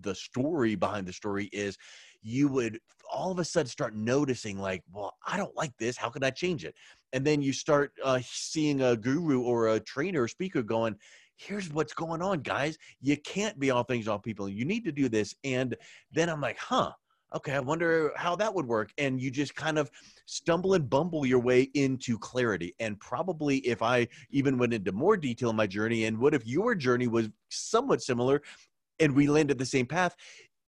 the 0.00 0.14
story 0.14 0.74
behind 0.74 1.06
the 1.06 1.12
story 1.12 1.48
is 1.52 1.78
you 2.22 2.48
would 2.48 2.80
all 3.12 3.30
of 3.30 3.38
a 3.38 3.44
sudden 3.44 3.68
start 3.68 3.94
noticing 3.94 4.58
like 4.58 4.82
well 4.92 5.14
i 5.26 5.36
don't 5.36 5.56
like 5.56 5.72
this 5.78 5.96
how 5.96 6.08
can 6.08 6.22
i 6.22 6.30
change 6.30 6.64
it? 6.64 6.74
And 7.12 7.24
then 7.24 7.40
you 7.40 7.52
start 7.52 7.92
uh, 8.04 8.20
seeing 8.22 8.82
a 8.82 8.96
guru 8.96 9.40
or 9.40 9.68
a 9.68 9.80
trainer 9.80 10.22
or 10.22 10.28
speaker 10.28 10.62
going 10.62 10.96
here's 11.38 11.70
what's 11.72 11.92
going 11.92 12.22
on 12.22 12.40
guys. 12.40 12.78
You 13.00 13.16
can't 13.18 13.58
be 13.58 13.70
all 13.70 13.84
things 13.84 14.08
all 14.08 14.18
people. 14.18 14.48
You 14.48 14.64
need 14.64 14.84
to 14.84 14.92
do 14.92 15.08
this. 15.08 15.34
And 15.44 15.76
then 16.12 16.28
i'm 16.28 16.40
like 16.40 16.58
huh. 16.58 16.92
Okay 17.34 17.52
i 17.52 17.60
wonder 17.60 18.12
how 18.16 18.36
that 18.36 18.54
would 18.54 18.66
work. 18.66 18.90
And 18.98 19.20
you 19.20 19.30
just 19.30 19.54
kind 19.54 19.78
of 19.78 19.90
stumble 20.26 20.74
and 20.74 20.88
bumble 20.88 21.26
your 21.26 21.40
way 21.40 21.62
into 21.74 22.18
clarity. 22.18 22.74
And 22.80 22.98
probably 23.00 23.58
if 23.58 23.82
i 23.82 24.08
even 24.30 24.58
went 24.58 24.74
into 24.74 24.92
more 24.92 25.16
detail 25.16 25.50
in 25.50 25.56
my 25.56 25.66
journey 25.66 26.04
and 26.04 26.18
what 26.18 26.34
if 26.34 26.46
your 26.46 26.74
journey 26.74 27.06
was 27.06 27.28
somewhat 27.50 28.02
similar 28.02 28.42
and 28.98 29.14
we 29.14 29.26
landed 29.26 29.58
the 29.58 29.66
same 29.66 29.86
path 29.86 30.16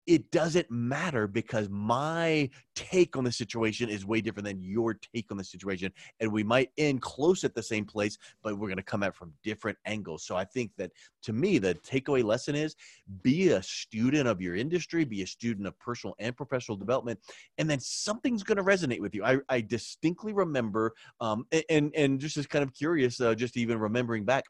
it 0.09 0.31
doesn't 0.31 0.69
matter 0.71 1.27
because 1.27 1.69
my 1.69 2.49
take 2.75 3.15
on 3.15 3.25
the 3.25 3.31
situation 3.31 3.91
is 3.91 4.07
way 4.07 4.23
different 4.23 4.47
than 4.47 4.59
your 4.59 4.95
take 4.95 5.31
on 5.31 5.37
the 5.37 5.45
situation. 5.45 5.93
And 6.19 6.33
we 6.33 6.43
might 6.43 6.71
end 6.79 7.03
close 7.03 7.45
at 7.45 7.55
the 7.55 7.63
same 7.63 7.85
place, 7.85 8.17
but 8.43 8.59
we're 8.59 8.69
going 8.69 8.79
to 8.79 8.83
come 8.83 9.03
at 9.03 9.15
from 9.15 9.35
different 9.45 9.77
angles. 9.85 10.25
So 10.25 10.35
I 10.35 10.47
think 10.47 10.71
that 10.79 10.93
to 11.25 11.35
me, 11.35 11.59
the 11.59 11.75
takeaway 11.75 12.25
lesson 12.25 12.55
is 12.55 12.75
be 13.23 13.51
a 13.51 13.63
student 13.63 14.27
of 14.27 14.41
your 14.41 14.57
industry, 14.57 15.05
be 15.05 15.23
a 15.23 15.27
student 15.27 15.67
of 15.67 15.79
personal 15.79 16.15
and 16.19 16.35
professional 16.35 16.79
development, 16.79 17.21
and 17.59 17.69
then 17.69 17.79
something's 17.79 18.43
going 18.43 18.57
to 18.57 18.65
resonate 18.65 19.01
with 19.01 19.15
you. 19.15 19.23
I, 19.27 19.39
I 19.51 19.61
distinctly 19.61 20.33
remember, 20.33 20.95
um, 21.21 21.47
and, 21.69 21.93
and 21.95 22.19
just 22.19 22.39
as 22.39 22.47
kind 22.47 22.63
of 22.63 22.73
curious, 22.73 23.21
uh, 23.21 23.35
just 23.35 23.59
even 23.59 23.79
remembering 23.79 24.25
back 24.25 24.45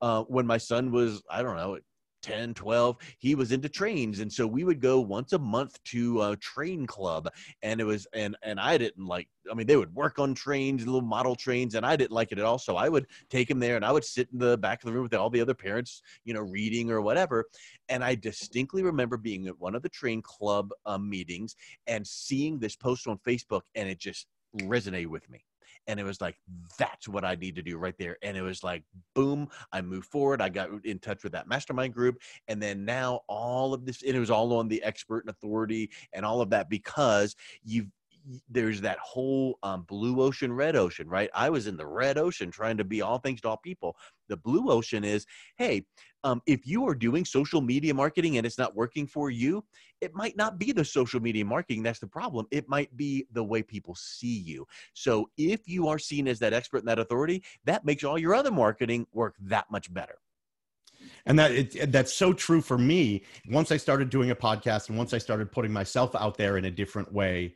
uh, 0.00 0.24
when 0.24 0.44
my 0.44 0.58
son 0.58 0.90
was, 0.90 1.22
I 1.30 1.40
don't 1.40 1.56
know, 1.56 1.78
10 2.24 2.54
12 2.54 2.96
he 3.18 3.34
was 3.34 3.52
into 3.52 3.68
trains 3.68 4.20
and 4.20 4.32
so 4.32 4.46
we 4.46 4.64
would 4.64 4.80
go 4.80 4.98
once 4.98 5.34
a 5.34 5.38
month 5.38 5.78
to 5.84 6.22
a 6.22 6.36
train 6.38 6.86
club 6.86 7.28
and 7.62 7.82
it 7.82 7.84
was 7.84 8.06
and 8.14 8.34
and 8.42 8.58
i 8.58 8.78
didn't 8.78 9.04
like 9.04 9.28
i 9.50 9.54
mean 9.54 9.66
they 9.66 9.76
would 9.76 9.94
work 9.94 10.18
on 10.18 10.34
trains 10.34 10.86
little 10.86 11.02
model 11.02 11.36
trains 11.36 11.74
and 11.74 11.84
i 11.84 11.94
didn't 11.94 12.12
like 12.12 12.32
it 12.32 12.38
at 12.38 12.44
all 12.44 12.58
so 12.58 12.76
i 12.76 12.88
would 12.88 13.06
take 13.28 13.50
him 13.50 13.58
there 13.58 13.76
and 13.76 13.84
i 13.84 13.92
would 13.92 14.04
sit 14.04 14.26
in 14.32 14.38
the 14.38 14.56
back 14.56 14.82
of 14.82 14.86
the 14.86 14.92
room 14.92 15.02
with 15.02 15.12
all 15.12 15.28
the 15.28 15.40
other 15.40 15.52
parents 15.52 16.00
you 16.24 16.32
know 16.32 16.40
reading 16.40 16.90
or 16.90 17.02
whatever 17.02 17.44
and 17.90 18.02
i 18.02 18.14
distinctly 18.14 18.82
remember 18.82 19.18
being 19.18 19.46
at 19.46 19.60
one 19.60 19.74
of 19.74 19.82
the 19.82 19.88
train 19.90 20.22
club 20.22 20.70
um, 20.86 21.08
meetings 21.10 21.56
and 21.86 22.06
seeing 22.06 22.58
this 22.58 22.74
post 22.74 23.06
on 23.06 23.18
facebook 23.18 23.62
and 23.74 23.86
it 23.86 23.98
just 23.98 24.28
resonated 24.62 25.08
with 25.08 25.28
me 25.28 25.44
and 25.86 25.98
it 26.00 26.04
was 26.04 26.20
like 26.20 26.36
that's 26.78 27.08
what 27.08 27.24
i 27.24 27.34
need 27.34 27.54
to 27.54 27.62
do 27.62 27.76
right 27.78 27.94
there 27.98 28.16
and 28.22 28.36
it 28.36 28.42
was 28.42 28.62
like 28.62 28.82
boom 29.14 29.48
i 29.72 29.80
moved 29.80 30.06
forward 30.06 30.40
i 30.40 30.48
got 30.48 30.68
in 30.84 30.98
touch 30.98 31.22
with 31.22 31.32
that 31.32 31.48
mastermind 31.48 31.94
group 31.94 32.18
and 32.48 32.62
then 32.62 32.84
now 32.84 33.20
all 33.28 33.74
of 33.74 33.84
this 33.84 34.02
and 34.02 34.16
it 34.16 34.20
was 34.20 34.30
all 34.30 34.52
on 34.54 34.68
the 34.68 34.82
expert 34.82 35.20
and 35.20 35.30
authority 35.30 35.90
and 36.12 36.24
all 36.24 36.40
of 36.40 36.50
that 36.50 36.68
because 36.68 37.34
you've 37.64 37.88
there's 38.48 38.80
that 38.80 38.98
whole 38.98 39.58
um, 39.62 39.82
blue 39.82 40.22
ocean, 40.22 40.52
red 40.52 40.76
ocean, 40.76 41.08
right? 41.08 41.30
I 41.34 41.50
was 41.50 41.66
in 41.66 41.76
the 41.76 41.86
red 41.86 42.18
ocean 42.18 42.50
trying 42.50 42.76
to 42.78 42.84
be 42.84 43.02
all 43.02 43.18
things 43.18 43.40
to 43.42 43.48
all 43.48 43.58
people. 43.58 43.96
The 44.28 44.36
blue 44.36 44.70
ocean 44.70 45.04
is, 45.04 45.26
hey, 45.56 45.84
um, 46.24 46.42
if 46.46 46.66
you 46.66 46.86
are 46.88 46.94
doing 46.94 47.24
social 47.24 47.60
media 47.60 47.94
marketing 47.94 48.38
and 48.38 48.46
it's 48.46 48.58
not 48.58 48.74
working 48.74 49.06
for 49.06 49.30
you, 49.30 49.62
it 50.00 50.14
might 50.14 50.36
not 50.36 50.58
be 50.58 50.72
the 50.72 50.84
social 50.84 51.20
media 51.20 51.44
marketing 51.44 51.82
that's 51.82 52.00
the 52.00 52.06
problem. 52.06 52.46
It 52.50 52.68
might 52.68 52.94
be 52.96 53.26
the 53.32 53.44
way 53.44 53.62
people 53.62 53.94
see 53.94 54.38
you. 54.38 54.66
So 54.94 55.30
if 55.36 55.68
you 55.68 55.86
are 55.88 55.98
seen 55.98 56.26
as 56.26 56.38
that 56.40 56.52
expert 56.52 56.78
and 56.78 56.88
that 56.88 56.98
authority, 56.98 57.44
that 57.64 57.84
makes 57.84 58.02
all 58.02 58.18
your 58.18 58.34
other 58.34 58.50
marketing 58.50 59.06
work 59.12 59.36
that 59.42 59.70
much 59.70 59.92
better. 59.92 60.16
And 61.26 61.38
that 61.38 61.52
it, 61.52 61.92
that's 61.92 62.12
so 62.12 62.32
true 62.32 62.60
for 62.60 62.78
me. 62.78 63.24
Once 63.50 63.70
i 63.70 63.76
started 63.76 64.08
doing 64.10 64.30
a 64.30 64.36
podcast 64.36 64.88
and 64.88 64.96
once 64.96 65.12
i 65.12 65.18
started 65.18 65.52
putting 65.52 65.72
myself 65.72 66.14
out 66.14 66.38
there 66.38 66.56
in 66.56 66.64
a 66.64 66.70
different 66.70 67.12
way 67.12 67.54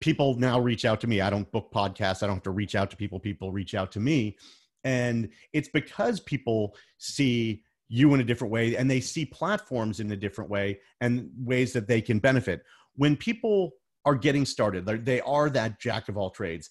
people 0.00 0.34
now 0.38 0.60
reach 0.60 0.84
out 0.84 1.00
to 1.00 1.06
me. 1.06 1.22
I 1.22 1.30
don't 1.30 1.50
book 1.50 1.72
podcasts. 1.72 2.22
I 2.22 2.26
don't 2.26 2.36
have 2.36 2.42
to 2.42 2.50
reach 2.50 2.74
out 2.74 2.90
to 2.90 2.96
people. 2.96 3.18
People 3.18 3.52
reach 3.52 3.74
out 3.74 3.90
to 3.92 4.00
me. 4.00 4.36
And 4.84 5.30
it's 5.54 5.68
because 5.68 6.20
people 6.20 6.76
see 6.98 7.62
you 7.88 8.14
in 8.14 8.20
a 8.20 8.24
different 8.24 8.52
way 8.52 8.76
and 8.76 8.90
they 8.90 9.00
see 9.00 9.24
platforms 9.24 10.00
in 10.00 10.10
a 10.12 10.16
different 10.16 10.50
way 10.50 10.78
and 11.00 11.28
ways 11.38 11.72
that 11.72 11.86
they 11.86 12.00
can 12.00 12.18
benefit. 12.18 12.62
When 12.96 13.16
people 13.16 13.72
are 14.04 14.14
getting 14.14 14.44
started 14.44 14.84
they 15.04 15.20
are 15.22 15.48
that 15.50 15.80
jack 15.80 16.08
of 16.08 16.16
all 16.16 16.30
trades 16.30 16.70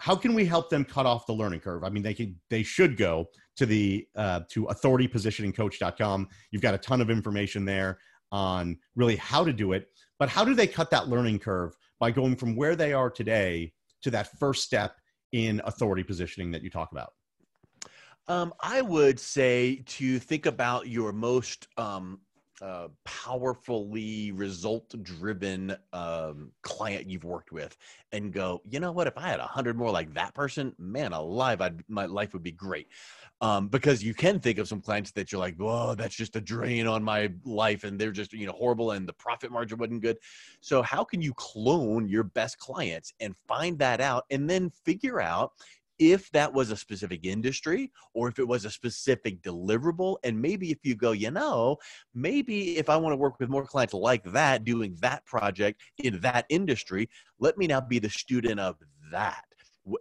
how 0.00 0.14
can 0.14 0.32
we 0.32 0.44
help 0.44 0.70
them 0.70 0.84
cut 0.84 1.06
off 1.06 1.26
the 1.26 1.32
learning 1.32 1.60
curve? 1.60 1.82
I 1.82 1.88
mean 1.88 2.02
they 2.02 2.14
can 2.14 2.38
they 2.50 2.62
should 2.62 2.96
go 2.96 3.26
to 3.56 3.66
the 3.66 4.06
uh, 4.16 4.40
to 4.50 4.66
authoritypositioningcoach.com 4.66 6.28
you've 6.50 6.62
got 6.62 6.74
a 6.74 6.78
ton 6.78 7.00
of 7.00 7.10
information 7.10 7.64
there 7.64 7.98
on 8.30 8.78
really 8.94 9.16
how 9.16 9.44
to 9.44 9.52
do 9.52 9.72
it 9.72 9.88
but 10.18 10.28
how 10.28 10.44
do 10.44 10.54
they 10.54 10.66
cut 10.66 10.90
that 10.90 11.08
learning 11.08 11.38
curve 11.38 11.74
by 11.98 12.10
going 12.10 12.36
from 12.36 12.54
where 12.54 12.76
they 12.76 12.92
are 12.92 13.10
today 13.10 13.72
to 14.02 14.10
that 14.10 14.38
first 14.38 14.64
step 14.64 14.94
in 15.32 15.60
authority 15.64 16.02
positioning 16.02 16.50
that 16.50 16.62
you 16.62 16.70
talk 16.70 16.92
about 16.92 17.10
um, 18.28 18.54
i 18.60 18.80
would 18.80 19.18
say 19.18 19.82
to 19.86 20.18
think 20.18 20.46
about 20.46 20.86
your 20.86 21.12
most 21.12 21.66
um, 21.76 22.20
uh, 22.60 22.88
powerfully 23.04 24.32
result 24.32 24.92
driven 25.04 25.76
um, 25.92 26.50
client 26.62 27.08
you've 27.08 27.24
worked 27.24 27.52
with 27.52 27.76
and 28.12 28.32
go 28.32 28.60
you 28.68 28.80
know 28.80 28.90
what? 28.90 29.06
If 29.06 29.16
i 29.16 29.28
had 29.28 29.38
a 29.38 29.46
hundred 29.46 29.76
more 29.76 29.90
like 29.90 30.12
that 30.14 30.34
person 30.34 30.74
man 30.78 31.12
alive 31.12 31.60
I'd, 31.60 31.82
my 31.88 32.06
life 32.06 32.32
would 32.32 32.42
be 32.42 32.52
great. 32.52 32.88
Um, 33.40 33.68
because 33.68 34.02
you 34.02 34.14
can 34.14 34.40
think 34.40 34.58
of 34.58 34.66
some 34.66 34.80
clients 34.80 35.12
that 35.12 35.30
you're 35.30 35.38
like 35.38 35.54
whoa 35.56 35.94
that's 35.94 36.16
just 36.16 36.34
a 36.34 36.40
drain 36.40 36.88
on 36.88 37.04
my 37.04 37.30
life 37.44 37.84
and 37.84 37.96
they're 37.96 38.10
just 38.10 38.32
you 38.32 38.46
know 38.46 38.52
horrible 38.52 38.90
and 38.90 39.08
the 39.08 39.12
profit 39.12 39.52
margin 39.52 39.78
wasn't 39.78 40.02
good. 40.02 40.18
So 40.60 40.82
how 40.82 41.04
can 41.04 41.22
you 41.22 41.34
clone 41.34 42.08
your 42.08 42.24
best 42.24 42.58
clients 42.58 43.12
and 43.20 43.36
find 43.46 43.78
that 43.78 44.00
out 44.00 44.24
and 44.30 44.50
then 44.50 44.70
figure 44.84 45.20
out 45.20 45.52
if 45.98 46.30
that 46.32 46.52
was 46.52 46.70
a 46.70 46.76
specific 46.76 47.24
industry 47.24 47.90
or 48.14 48.28
if 48.28 48.38
it 48.38 48.46
was 48.46 48.64
a 48.64 48.70
specific 48.70 49.42
deliverable. 49.42 50.16
And 50.24 50.40
maybe 50.40 50.70
if 50.70 50.78
you 50.84 50.94
go, 50.94 51.12
you 51.12 51.30
know, 51.30 51.76
maybe 52.14 52.78
if 52.78 52.88
I 52.88 52.96
want 52.96 53.12
to 53.12 53.16
work 53.16 53.38
with 53.38 53.48
more 53.48 53.66
clients 53.66 53.94
like 53.94 54.24
that, 54.32 54.64
doing 54.64 54.96
that 55.00 55.24
project 55.26 55.80
in 55.98 56.20
that 56.20 56.46
industry, 56.48 57.08
let 57.38 57.58
me 57.58 57.66
now 57.66 57.80
be 57.80 57.98
the 57.98 58.10
student 58.10 58.60
of 58.60 58.76
that 59.10 59.44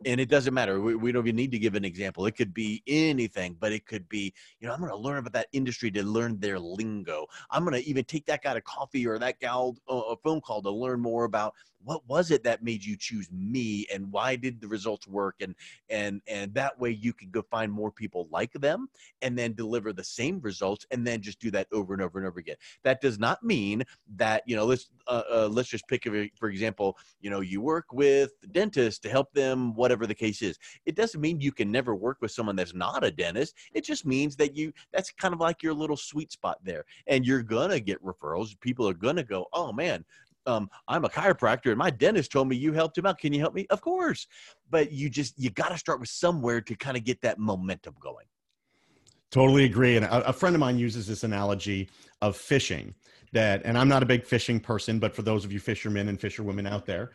and 0.05 0.19
it 0.19 0.29
doesn't 0.29 0.53
matter. 0.53 0.81
We, 0.81 0.95
we, 0.95 1.11
don't 1.11 1.25
even 1.25 1.35
need 1.35 1.51
to 1.51 1.59
give 1.59 1.75
an 1.75 1.85
example. 1.85 2.25
It 2.25 2.35
could 2.35 2.53
be 2.53 2.83
anything, 2.87 3.55
but 3.59 3.71
it 3.71 3.85
could 3.85 4.07
be, 4.09 4.33
you 4.59 4.67
know, 4.67 4.73
I'm 4.73 4.79
going 4.79 4.91
to 4.91 4.97
learn 4.97 5.17
about 5.17 5.33
that 5.33 5.47
industry 5.53 5.91
to 5.91 6.03
learn 6.03 6.39
their 6.39 6.59
lingo. 6.59 7.27
I'm 7.51 7.63
going 7.63 7.81
to 7.81 7.87
even 7.87 8.03
take 8.05 8.25
that 8.25 8.43
guy 8.43 8.53
to 8.53 8.61
coffee 8.61 9.07
or 9.07 9.19
that 9.19 9.39
gal 9.39 9.75
uh, 9.89 9.95
a 9.95 10.17
phone 10.17 10.41
call 10.41 10.61
to 10.63 10.71
learn 10.71 10.99
more 10.99 11.25
about 11.25 11.53
what 11.83 12.07
was 12.07 12.31
it 12.31 12.43
that 12.43 12.63
made 12.63 12.83
you 12.83 12.97
choose 12.97 13.29
me 13.31 13.85
and 13.93 14.11
why 14.11 14.35
did 14.35 14.59
the 14.59 14.67
results 14.67 15.07
work 15.07 15.35
and 15.41 15.55
and 15.89 16.21
and 16.27 16.53
that 16.53 16.77
way 16.79 16.89
you 16.89 17.13
can 17.13 17.29
go 17.29 17.41
find 17.49 17.71
more 17.71 17.91
people 17.91 18.27
like 18.31 18.51
them 18.53 18.89
and 19.21 19.37
then 19.37 19.53
deliver 19.53 19.93
the 19.93 20.03
same 20.03 20.39
results 20.41 20.85
and 20.91 21.05
then 21.05 21.21
just 21.21 21.39
do 21.39 21.51
that 21.51 21.67
over 21.71 21.93
and 21.93 22.01
over 22.01 22.19
and 22.19 22.27
over 22.27 22.39
again? 22.39 22.55
That 22.83 23.01
does 23.01 23.19
not 23.19 23.43
mean 23.43 23.83
that 24.15 24.43
you 24.45 24.55
know 24.55 24.65
let's 24.65 24.89
uh, 25.07 25.23
uh, 25.31 25.49
let's 25.51 25.69
just 25.69 25.87
pick 25.87 26.05
a, 26.05 26.29
for 26.37 26.49
example 26.49 26.97
you 27.21 27.29
know 27.29 27.41
you 27.41 27.61
work 27.61 27.85
with 27.93 28.31
the 28.41 28.47
dentist 28.47 29.03
to 29.03 29.09
help 29.09 29.31
them 29.33 29.73
whatever 29.75 30.07
the 30.07 30.15
case 30.15 30.41
is. 30.41 30.57
It 30.85 30.95
doesn't 30.95 31.21
mean 31.21 31.41
you 31.41 31.51
can 31.51 31.71
never 31.71 31.95
work 31.95 32.17
with 32.21 32.31
someone 32.31 32.55
that's 32.55 32.73
not 32.73 33.03
a 33.03 33.11
dentist. 33.11 33.55
It 33.73 33.83
just 33.83 34.05
means 34.05 34.35
that 34.37 34.55
you 34.55 34.73
that's 34.91 35.11
kind 35.11 35.33
of 35.33 35.39
like 35.39 35.63
your 35.63 35.73
little 35.73 35.97
sweet 35.97 36.31
spot 36.31 36.57
there 36.63 36.85
and 37.07 37.25
you're 37.25 37.43
gonna 37.43 37.79
get 37.79 38.03
referrals. 38.03 38.59
People 38.59 38.87
are 38.87 38.93
gonna 38.93 39.23
go 39.23 39.45
oh 39.53 39.71
man 39.71 40.03
um, 40.47 40.69
I'm 40.87 41.05
a 41.05 41.09
chiropractor 41.09 41.69
and 41.69 41.77
my 41.77 41.89
dentist 41.89 42.31
told 42.31 42.47
me 42.47 42.55
you 42.55 42.73
helped 42.73 42.97
him 42.97 43.05
out. 43.05 43.19
Can 43.19 43.33
you 43.33 43.39
help 43.39 43.53
me? 43.53 43.67
Of 43.69 43.81
course. 43.81 44.27
But 44.69 44.91
you 44.91 45.09
just, 45.09 45.37
you 45.37 45.49
got 45.49 45.69
to 45.69 45.77
start 45.77 45.99
with 45.99 46.09
somewhere 46.09 46.61
to 46.61 46.75
kind 46.75 46.97
of 46.97 47.03
get 47.03 47.21
that 47.21 47.37
momentum 47.37 47.95
going. 47.99 48.25
Totally 49.29 49.65
agree. 49.65 49.97
And 49.97 50.05
a, 50.05 50.29
a, 50.29 50.33
friend 50.33 50.55
of 50.55 50.61
mine 50.61 50.79
uses 50.79 51.05
this 51.05 51.23
analogy 51.23 51.89
of 52.21 52.37
fishing 52.37 52.95
that, 53.33 53.61
and 53.65 53.77
I'm 53.77 53.89
not 53.89 54.01
a 54.01 54.05
big 54.05 54.25
fishing 54.25 54.59
person, 54.59 54.99
but 54.99 55.13
for 55.13 55.21
those 55.21 55.43
of 55.43 55.51
you 55.51 55.59
fishermen 55.59 56.07
and 56.07 56.19
fisherwomen 56.19 56.65
out 56.65 56.85
there, 56.85 57.11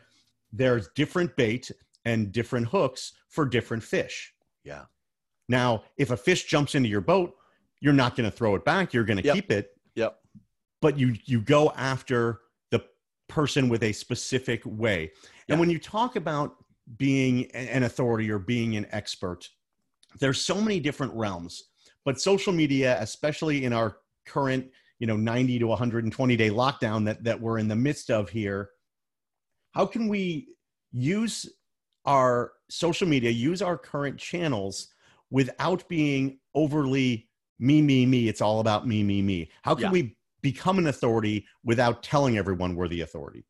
there's 0.51 0.89
different 0.95 1.35
bait 1.35 1.71
and 2.05 2.31
different 2.31 2.67
hooks 2.67 3.13
for 3.29 3.45
different 3.45 3.81
fish. 3.81 4.31
Yeah. 4.63 4.83
Now, 5.49 5.83
if 5.97 6.11
a 6.11 6.17
fish 6.17 6.45
jumps 6.45 6.75
into 6.75 6.87
your 6.87 7.01
boat, 7.01 7.35
you're 7.79 7.93
not 7.93 8.15
going 8.15 8.29
to 8.29 8.35
throw 8.35 8.55
it 8.55 8.63
back. 8.63 8.93
You're 8.93 9.03
going 9.03 9.17
to 9.17 9.23
yep. 9.23 9.35
keep 9.35 9.51
it. 9.51 9.71
Yep. 9.95 10.17
But 10.81 10.97
you 10.99 11.15
you 11.25 11.41
go 11.41 11.71
after 11.75 12.41
person 13.27 13.69
with 13.69 13.83
a 13.83 13.91
specific 13.91 14.61
way. 14.65 15.11
Yeah. 15.47 15.53
And 15.53 15.59
when 15.59 15.69
you 15.69 15.79
talk 15.79 16.15
about 16.15 16.55
being 16.97 17.49
an 17.51 17.83
authority 17.83 18.29
or 18.29 18.39
being 18.39 18.75
an 18.75 18.87
expert, 18.91 19.49
there's 20.19 20.41
so 20.41 20.59
many 20.59 20.79
different 20.79 21.13
realms. 21.13 21.63
But 22.05 22.19
social 22.19 22.53
media, 22.53 22.97
especially 22.99 23.65
in 23.65 23.73
our 23.73 23.97
current, 24.25 24.69
you 24.99 25.07
know, 25.07 25.15
90 25.15 25.59
to 25.59 25.67
120 25.67 26.35
day 26.35 26.49
lockdown 26.49 27.05
that 27.05 27.23
that 27.23 27.39
we're 27.39 27.57
in 27.57 27.67
the 27.67 27.75
midst 27.75 28.11
of 28.11 28.29
here, 28.29 28.69
how 29.71 29.85
can 29.85 30.07
we 30.07 30.49
use 30.91 31.49
our 32.05 32.53
social 32.69 33.07
media, 33.07 33.29
use 33.29 33.61
our 33.61 33.77
current 33.77 34.17
channels 34.17 34.89
without 35.31 35.87
being 35.87 36.39
overly 36.53 37.29
me, 37.59 37.81
me, 37.81 38.05
me? 38.05 38.27
It's 38.27 38.41
all 38.41 38.59
about 38.59 38.87
me, 38.87 39.03
me, 39.03 39.21
me. 39.21 39.49
How 39.63 39.75
can 39.75 39.85
yeah. 39.85 39.91
we 39.91 40.17
become 40.43 40.77
an 40.77 40.85
authority 40.85 41.47
without 41.63 42.03
telling 42.03 42.37
everyone 42.37 42.75
we're 42.75 42.87
the 42.87 43.01
authority? 43.01 43.43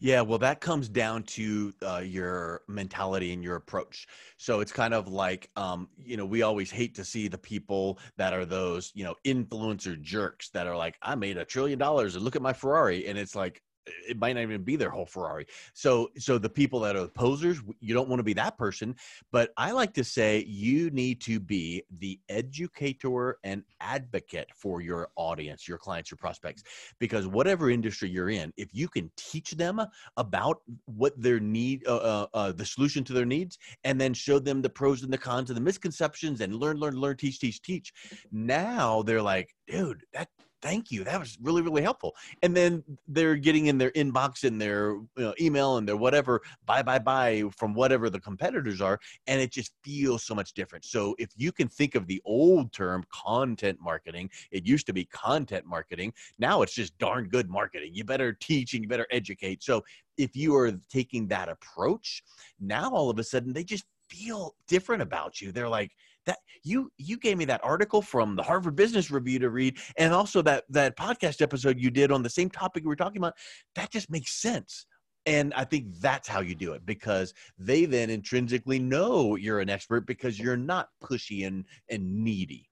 Yeah, 0.00 0.20
well, 0.22 0.38
that 0.38 0.60
comes 0.60 0.88
down 0.88 1.22
to 1.24 1.72
uh, 1.82 2.02
your 2.04 2.62
mentality 2.68 3.32
and 3.32 3.42
your 3.42 3.56
approach. 3.56 4.06
So 4.38 4.60
it's 4.60 4.72
kind 4.72 4.94
of 4.94 5.08
like, 5.08 5.50
um, 5.56 5.88
you 6.02 6.16
know, 6.16 6.24
we 6.24 6.42
always 6.42 6.70
hate 6.70 6.94
to 6.94 7.04
see 7.04 7.28
the 7.28 7.38
people 7.38 7.98
that 8.16 8.32
are 8.32 8.44
those, 8.44 8.92
you 8.94 9.04
know, 9.04 9.14
influencer 9.26 10.00
jerks 10.00 10.50
that 10.50 10.66
are 10.66 10.76
like, 10.76 10.96
I 11.02 11.14
made 11.14 11.36
a 11.36 11.44
trillion 11.44 11.78
dollars 11.78 12.14
and 12.14 12.24
look 12.24 12.36
at 12.36 12.42
my 12.42 12.52
Ferrari. 12.52 13.06
And 13.06 13.18
it's 13.18 13.34
like, 13.34 13.62
it 14.08 14.18
might 14.18 14.34
not 14.34 14.42
even 14.42 14.62
be 14.62 14.76
their 14.76 14.90
whole 14.90 15.06
Ferrari. 15.06 15.46
So, 15.74 16.10
so 16.18 16.38
the 16.38 16.48
people 16.48 16.80
that 16.80 16.96
are 16.96 17.08
posers, 17.08 17.60
you 17.80 17.94
don't 17.94 18.08
want 18.08 18.18
to 18.20 18.24
be 18.24 18.34
that 18.34 18.58
person. 18.58 18.96
But 19.32 19.50
I 19.56 19.72
like 19.72 19.94
to 19.94 20.04
say 20.04 20.44
you 20.46 20.90
need 20.90 21.20
to 21.22 21.40
be 21.40 21.84
the 21.90 22.20
educator 22.28 23.38
and 23.44 23.62
advocate 23.80 24.48
for 24.54 24.80
your 24.80 25.08
audience, 25.16 25.68
your 25.68 25.78
clients, 25.78 26.10
your 26.10 26.18
prospects, 26.18 26.62
because 26.98 27.26
whatever 27.26 27.70
industry 27.70 28.08
you're 28.08 28.30
in, 28.30 28.52
if 28.56 28.68
you 28.72 28.88
can 28.88 29.10
teach 29.16 29.52
them 29.52 29.80
about 30.16 30.58
what 30.86 31.20
their 31.20 31.40
need, 31.40 31.86
uh, 31.86 31.96
uh, 31.96 32.26
uh, 32.34 32.52
the 32.52 32.64
solution 32.64 33.04
to 33.04 33.12
their 33.12 33.26
needs, 33.26 33.58
and 33.84 34.00
then 34.00 34.14
show 34.14 34.38
them 34.38 34.62
the 34.62 34.70
pros 34.70 35.02
and 35.02 35.12
the 35.12 35.18
cons 35.18 35.50
and 35.50 35.56
the 35.56 35.60
misconceptions, 35.60 36.40
and 36.40 36.54
learn, 36.54 36.78
learn, 36.78 36.96
learn, 36.96 37.16
teach, 37.16 37.38
teach, 37.38 37.62
teach. 37.62 37.92
Now 38.32 39.02
they're 39.02 39.22
like, 39.22 39.54
dude, 39.66 40.02
that 40.12 40.28
thank 40.62 40.90
you 40.90 41.04
that 41.04 41.18
was 41.18 41.36
really 41.42 41.62
really 41.62 41.82
helpful. 41.82 42.14
And 42.42 42.56
then 42.56 42.82
they're 43.08 43.36
getting 43.36 43.66
in 43.66 43.78
their 43.78 43.90
inbox 43.92 44.44
and 44.44 44.60
their 44.60 44.92
you 44.92 45.08
know, 45.16 45.34
email 45.40 45.76
and 45.76 45.88
their 45.88 45.96
whatever 45.96 46.42
bye, 46.64 46.82
bye, 46.82 46.98
buy 46.98 47.44
from 47.56 47.74
whatever 47.74 48.10
the 48.10 48.20
competitors 48.20 48.80
are 48.80 48.98
and 49.26 49.40
it 49.40 49.52
just 49.52 49.72
feels 49.82 50.22
so 50.24 50.34
much 50.34 50.52
different. 50.54 50.84
So 50.84 51.14
if 51.18 51.30
you 51.36 51.52
can 51.52 51.68
think 51.68 51.94
of 51.94 52.06
the 52.06 52.20
old 52.24 52.72
term 52.72 53.04
content 53.12 53.78
marketing 53.80 54.30
it 54.50 54.66
used 54.66 54.86
to 54.86 54.92
be 54.92 55.04
content 55.06 55.66
marketing 55.66 56.12
now 56.38 56.62
it's 56.62 56.74
just 56.74 56.96
darn 56.98 57.28
good 57.28 57.48
marketing. 57.48 57.94
You 57.94 58.04
better 58.04 58.32
teach 58.32 58.74
and 58.74 58.82
you 58.82 58.88
better 58.88 59.06
educate. 59.10 59.62
So 59.62 59.84
if 60.16 60.34
you 60.34 60.54
are 60.56 60.72
taking 60.90 61.28
that 61.28 61.48
approach 61.48 62.22
now 62.60 62.90
all 62.90 63.10
of 63.10 63.18
a 63.18 63.24
sudden 63.24 63.52
they 63.52 63.64
just 63.64 63.84
feel 64.08 64.54
different 64.68 65.02
about 65.02 65.40
you. 65.40 65.52
They're 65.52 65.68
like 65.68 65.92
that 66.26 66.38
you 66.62 66.90
you 66.98 67.16
gave 67.16 67.38
me 67.38 67.44
that 67.46 67.64
article 67.64 68.02
from 68.02 68.36
the 68.36 68.42
Harvard 68.42 68.76
Business 68.76 69.10
Review 69.10 69.38
to 69.38 69.50
read, 69.50 69.78
and 69.96 70.12
also 70.12 70.42
that 70.42 70.64
that 70.70 70.96
podcast 70.96 71.40
episode 71.40 71.80
you 71.80 71.90
did 71.90 72.12
on 72.12 72.22
the 72.22 72.30
same 72.30 72.50
topic 72.50 72.84
we 72.84 72.88
were 72.88 72.96
talking 72.96 73.18
about. 73.18 73.34
That 73.74 73.90
just 73.90 74.10
makes 74.10 74.32
sense. 74.32 74.86
And 75.26 75.52
I 75.54 75.64
think 75.64 75.98
that's 76.00 76.28
how 76.28 76.40
you 76.40 76.54
do 76.54 76.72
it 76.72 76.86
because 76.86 77.34
they 77.58 77.84
then 77.84 78.10
intrinsically 78.10 78.78
know 78.78 79.34
you're 79.34 79.58
an 79.58 79.68
expert 79.68 80.06
because 80.06 80.38
you're 80.38 80.56
not 80.56 80.88
pushy 81.02 81.46
and, 81.46 81.64
and 81.90 82.22
needy. 82.22 82.70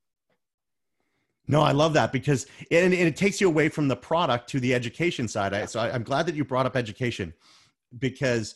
No, 1.48 1.60
I 1.60 1.72
love 1.72 1.92
that 1.94 2.12
because 2.12 2.46
and, 2.70 2.94
and 2.94 3.08
it 3.08 3.16
takes 3.16 3.40
you 3.40 3.48
away 3.48 3.68
from 3.68 3.88
the 3.88 3.96
product 3.96 4.48
to 4.50 4.60
the 4.60 4.72
education 4.72 5.28
side. 5.28 5.52
I, 5.52 5.66
so 5.66 5.80
I, 5.80 5.92
I'm 5.92 6.04
glad 6.04 6.26
that 6.26 6.34
you 6.34 6.44
brought 6.44 6.64
up 6.64 6.76
education 6.76 7.34
because 7.98 8.54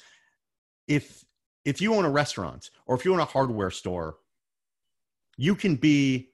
if 0.86 1.24
if 1.64 1.82
you 1.82 1.94
own 1.94 2.06
a 2.06 2.10
restaurant 2.10 2.70
or 2.86 2.96
if 2.96 3.04
you 3.04 3.12
own 3.12 3.20
a 3.20 3.26
hardware 3.26 3.70
store, 3.70 4.16
you 5.38 5.54
can 5.54 5.76
be 5.76 6.28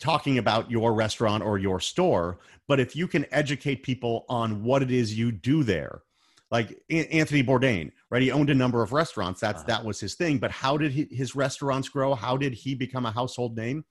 talking 0.00 0.36
about 0.36 0.70
your 0.70 0.92
restaurant 0.92 1.42
or 1.42 1.56
your 1.56 1.80
store, 1.80 2.40
but 2.68 2.80
if 2.80 2.94
you 2.94 3.06
can 3.06 3.24
educate 3.30 3.82
people 3.82 4.26
on 4.28 4.62
what 4.62 4.82
it 4.82 4.90
is 4.90 5.16
you 5.16 5.30
do 5.32 5.62
there, 5.62 6.02
like 6.50 6.82
Anthony 6.90 7.44
Bourdain, 7.44 7.92
right? 8.10 8.22
He 8.22 8.32
owned 8.32 8.50
a 8.50 8.54
number 8.54 8.82
of 8.82 8.92
restaurants. 8.92 9.40
That's 9.40 9.60
uh-huh. 9.60 9.68
that 9.68 9.84
was 9.84 10.00
his 10.00 10.16
thing. 10.16 10.38
But 10.38 10.50
how 10.50 10.76
did 10.76 10.92
he, 10.92 11.06
his 11.10 11.36
restaurants 11.36 11.88
grow? 11.88 12.14
How 12.14 12.36
did 12.36 12.52
he 12.52 12.74
become 12.74 13.06
a 13.06 13.12
household 13.12 13.56
name? 13.56 13.84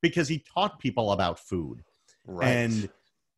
Because 0.00 0.28
he 0.28 0.42
taught 0.54 0.78
people 0.78 1.12
about 1.12 1.38
food, 1.38 1.82
right. 2.26 2.48
and 2.48 2.88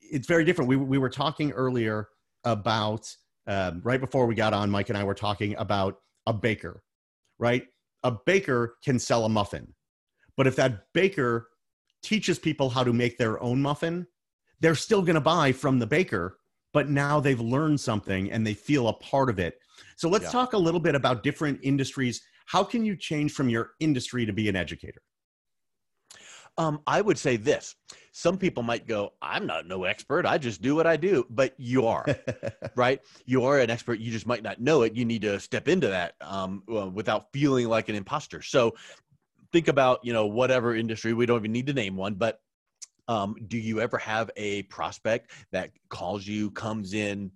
it's 0.01 0.29
very 0.29 0.45
different. 0.45 0.69
We 0.69 0.77
we 0.77 0.99
were 0.99 1.11
talking 1.11 1.51
earlier 1.53 2.09
about 2.45 3.13
um, 3.47 3.81
right 3.83 4.01
before 4.01 4.27
we 4.27 4.35
got 4.35 4.53
on. 4.53 4.71
Mike 4.71 4.91
and 4.91 4.99
I 4.99 5.05
were 5.05 5.15
talking 5.15 5.57
about 5.57 5.99
a 6.27 6.33
baker, 6.33 6.83
right? 7.39 7.67
A 8.05 8.13
baker 8.13 8.77
can 8.85 8.99
sell 8.99 9.25
a 9.25 9.29
muffin, 9.29 9.75
but 10.39 10.47
if 10.47 10.57
that 10.57 10.85
baker 10.95 11.49
teaches 12.01 12.39
people 12.39 12.71
how 12.71 12.85
to 12.85 12.93
make 12.93 13.19
their 13.19 13.43
own 13.43 13.61
muffin, 13.61 14.07
they're 14.61 14.77
still 14.77 15.03
going 15.03 15.17
to 15.17 15.21
buy 15.21 15.51
from 15.51 15.81
the 15.81 15.87
baker, 15.87 16.39
but 16.73 16.89
now 16.89 17.19
they've 17.19 17.41
learned 17.41 17.81
something 17.81 18.31
and 18.31 18.47
they 18.47 18.55
feel 18.55 18.87
a 18.87 18.93
part 18.95 19.29
of 19.29 19.41
it. 19.41 19.59
So 19.97 20.09
let's 20.09 20.27
yeah. 20.27 20.31
talk 20.31 20.53
a 20.53 20.59
little 20.59 20.81
bit 20.81 20.95
about 20.95 21.25
different 21.25 21.59
industries. 21.65 22.23
How 22.47 22.63
can 22.63 22.85
you 22.85 22.97
change 22.97 23.33
from 23.33 23.49
your 23.49 23.73
industry 23.81 24.25
to 24.27 24.33
be 24.33 24.49
an 24.49 24.55
educator? 24.55 25.03
Um, 26.57 26.81
I 26.87 27.01
would 27.01 27.19
say 27.19 27.37
this. 27.37 27.75
Some 28.13 28.37
people 28.37 28.65
might 28.65 28.87
go, 28.89 29.13
I'm 29.23 29.47
not 29.47 29.67
no 29.67 29.85
expert. 29.85 30.27
I 30.27 30.39
just 30.39 30.61
do 30.61 30.75
what 30.75 30.89
I 30.89 30.97
do. 30.97 31.25
But 31.31 31.55
you 31.57 31.87
are, 31.87 32.05
right? 32.75 33.01
You 33.27 33.45
are 33.45 33.61
an 33.61 33.71
expert. 33.71 34.01
You 34.01 34.11
just 34.11 34.27
might 34.27 34.43
not 34.43 34.61
know 34.61 34.83
it. 34.83 34.95
You 34.95 35.05
need 35.05 35.23
to 35.23 35.39
step 35.39 35.69
into 35.69 35.87
that 35.87 36.15
um, 36.21 36.63
without 36.95 37.33
feeling 37.33 37.69
like 37.69 37.89
an 37.89 37.95
imposter. 37.95 38.43
So 38.43 38.75
think 39.53 39.69
about 39.69 40.01
you 40.05 40.13
know 40.13 40.27
whatever 40.27 40.75
industry 40.75 41.13
we 41.13 41.27
don't 41.27 41.39
even 41.39 41.53
need 41.53 41.67
to 41.67 41.73
name 41.73 41.97
one 41.97 42.15
but 42.15 42.41
um, 43.09 43.37
do 43.47 43.57
you 43.57 43.81
ever 43.81 43.97
have 43.97 44.31
a 44.37 44.65
prospect 44.65 45.31
that 45.51 45.71
calls 45.89 46.27
you 46.27 46.51
comes 46.51 46.93
in 46.93 47.31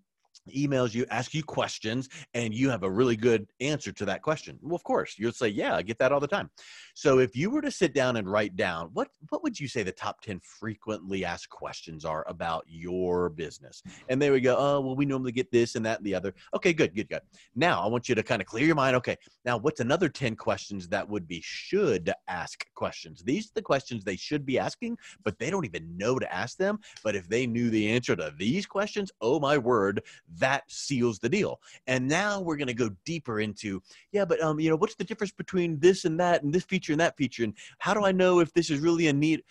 emails 0.50 0.94
you, 0.94 1.06
ask 1.10 1.34
you 1.34 1.42
questions, 1.42 2.08
and 2.34 2.54
you 2.54 2.70
have 2.70 2.82
a 2.82 2.90
really 2.90 3.16
good 3.16 3.46
answer 3.60 3.92
to 3.92 4.04
that 4.06 4.22
question. 4.22 4.58
Well, 4.62 4.74
of 4.74 4.84
course, 4.84 5.14
you'll 5.18 5.32
say, 5.32 5.48
"Yeah, 5.48 5.76
I 5.76 5.82
get 5.82 5.98
that 5.98 6.12
all 6.12 6.20
the 6.20 6.26
time." 6.26 6.50
So, 6.94 7.18
if 7.18 7.36
you 7.36 7.50
were 7.50 7.62
to 7.62 7.70
sit 7.70 7.94
down 7.94 8.16
and 8.16 8.30
write 8.30 8.56
down 8.56 8.90
what 8.92 9.08
what 9.30 9.42
would 9.42 9.58
you 9.58 9.68
say 9.68 9.82
the 9.82 9.92
top 9.92 10.20
ten 10.20 10.40
frequently 10.40 11.24
asked 11.24 11.50
questions 11.50 12.04
are 12.04 12.24
about 12.28 12.64
your 12.66 13.28
business, 13.30 13.82
and 14.08 14.20
they 14.20 14.30
would 14.30 14.42
go, 14.42 14.56
"Oh, 14.56 14.80
well, 14.80 14.96
we 14.96 15.06
normally 15.06 15.32
get 15.32 15.50
this 15.50 15.74
and 15.74 15.84
that 15.86 15.98
and 15.98 16.06
the 16.06 16.14
other." 16.14 16.34
Okay, 16.54 16.72
good, 16.72 16.94
good, 16.94 17.08
good. 17.08 17.22
Now, 17.54 17.82
I 17.82 17.86
want 17.86 18.08
you 18.08 18.14
to 18.14 18.22
kind 18.22 18.42
of 18.42 18.48
clear 18.48 18.66
your 18.66 18.74
mind. 18.74 18.96
Okay, 18.96 19.16
now 19.44 19.56
what's 19.56 19.80
another 19.80 20.08
ten 20.08 20.36
questions 20.36 20.88
that 20.88 21.08
would 21.08 21.26
be 21.26 21.40
should 21.42 22.12
ask 22.28 22.66
questions? 22.74 23.22
These 23.22 23.46
are 23.46 23.54
the 23.54 23.62
questions 23.62 24.04
they 24.04 24.16
should 24.16 24.44
be 24.44 24.58
asking, 24.58 24.98
but 25.24 25.38
they 25.38 25.50
don't 25.50 25.64
even 25.64 25.96
know 25.96 26.18
to 26.18 26.34
ask 26.34 26.56
them. 26.56 26.78
But 27.04 27.16
if 27.16 27.28
they 27.28 27.46
knew 27.46 27.70
the 27.70 27.90
answer 27.90 28.16
to 28.16 28.32
these 28.36 28.66
questions, 28.66 29.10
oh 29.20 29.40
my 29.40 29.58
word, 29.58 30.02
that 30.38 30.64
seals 30.68 31.18
the 31.18 31.28
deal. 31.28 31.60
And 31.86 32.08
now 32.08 32.40
we're 32.40 32.56
going 32.56 32.68
to 32.68 32.74
go 32.74 32.90
deeper 33.04 33.40
into, 33.40 33.82
yeah, 34.12 34.24
but 34.24 34.40
um, 34.42 34.60
you 34.60 34.70
know, 34.70 34.76
what's 34.76 34.94
the 34.94 35.04
difference 35.04 35.32
between 35.32 35.78
this 35.78 36.04
and 36.04 36.18
that 36.20 36.42
and 36.42 36.52
this 36.52 36.64
feature 36.64 36.92
and 36.92 37.00
that 37.00 37.16
feature? 37.16 37.44
And 37.44 37.54
how 37.78 37.94
do 37.94 38.04
I 38.04 38.12
know 38.12 38.40
if 38.40 38.52
this 38.52 38.70
is 38.70 38.80
really 38.80 39.08
a 39.08 39.12
need? 39.12 39.42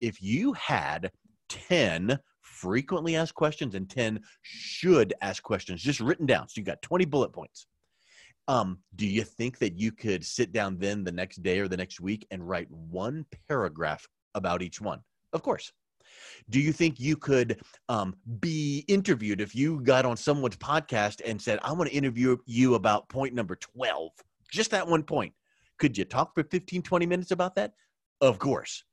If 0.00 0.22
you 0.22 0.52
had 0.52 1.10
10 1.48 2.18
frequently 2.40 3.16
asked 3.16 3.34
questions 3.34 3.74
and 3.74 3.88
10 3.88 4.20
should 4.42 5.14
ask 5.20 5.42
questions 5.42 5.82
just 5.82 6.00
written 6.00 6.26
down, 6.26 6.48
so 6.48 6.54
you 6.60 6.64
got 6.64 6.82
20 6.82 7.04
bullet 7.06 7.32
points. 7.32 7.66
Um, 8.48 8.78
do 8.96 9.06
you 9.06 9.24
think 9.24 9.58
that 9.58 9.78
you 9.78 9.92
could 9.92 10.24
sit 10.24 10.52
down 10.52 10.78
then 10.78 11.04
the 11.04 11.12
next 11.12 11.42
day 11.42 11.60
or 11.60 11.68
the 11.68 11.76
next 11.76 12.00
week 12.00 12.26
and 12.30 12.48
write 12.48 12.70
one 12.70 13.26
paragraph 13.48 14.06
about 14.34 14.62
each 14.62 14.80
one? 14.80 15.00
Of 15.34 15.42
course. 15.42 15.70
Do 16.50 16.60
you 16.60 16.72
think 16.72 16.98
you 16.98 17.16
could 17.16 17.60
um, 17.88 18.16
be 18.40 18.84
interviewed 18.88 19.40
if 19.40 19.54
you 19.54 19.80
got 19.80 20.04
on 20.04 20.16
someone's 20.16 20.56
podcast 20.56 21.20
and 21.24 21.40
said, 21.40 21.58
I 21.62 21.72
want 21.72 21.90
to 21.90 21.96
interview 21.96 22.36
you 22.46 22.74
about 22.74 23.08
point 23.08 23.34
number 23.34 23.56
12, 23.56 24.12
just 24.50 24.70
that 24.70 24.86
one 24.86 25.02
point? 25.02 25.32
Could 25.78 25.96
you 25.96 26.04
talk 26.04 26.34
for 26.34 26.42
15, 26.42 26.82
20 26.82 27.06
minutes 27.06 27.30
about 27.30 27.54
that? 27.56 27.72
Of 28.20 28.38
course. 28.38 28.84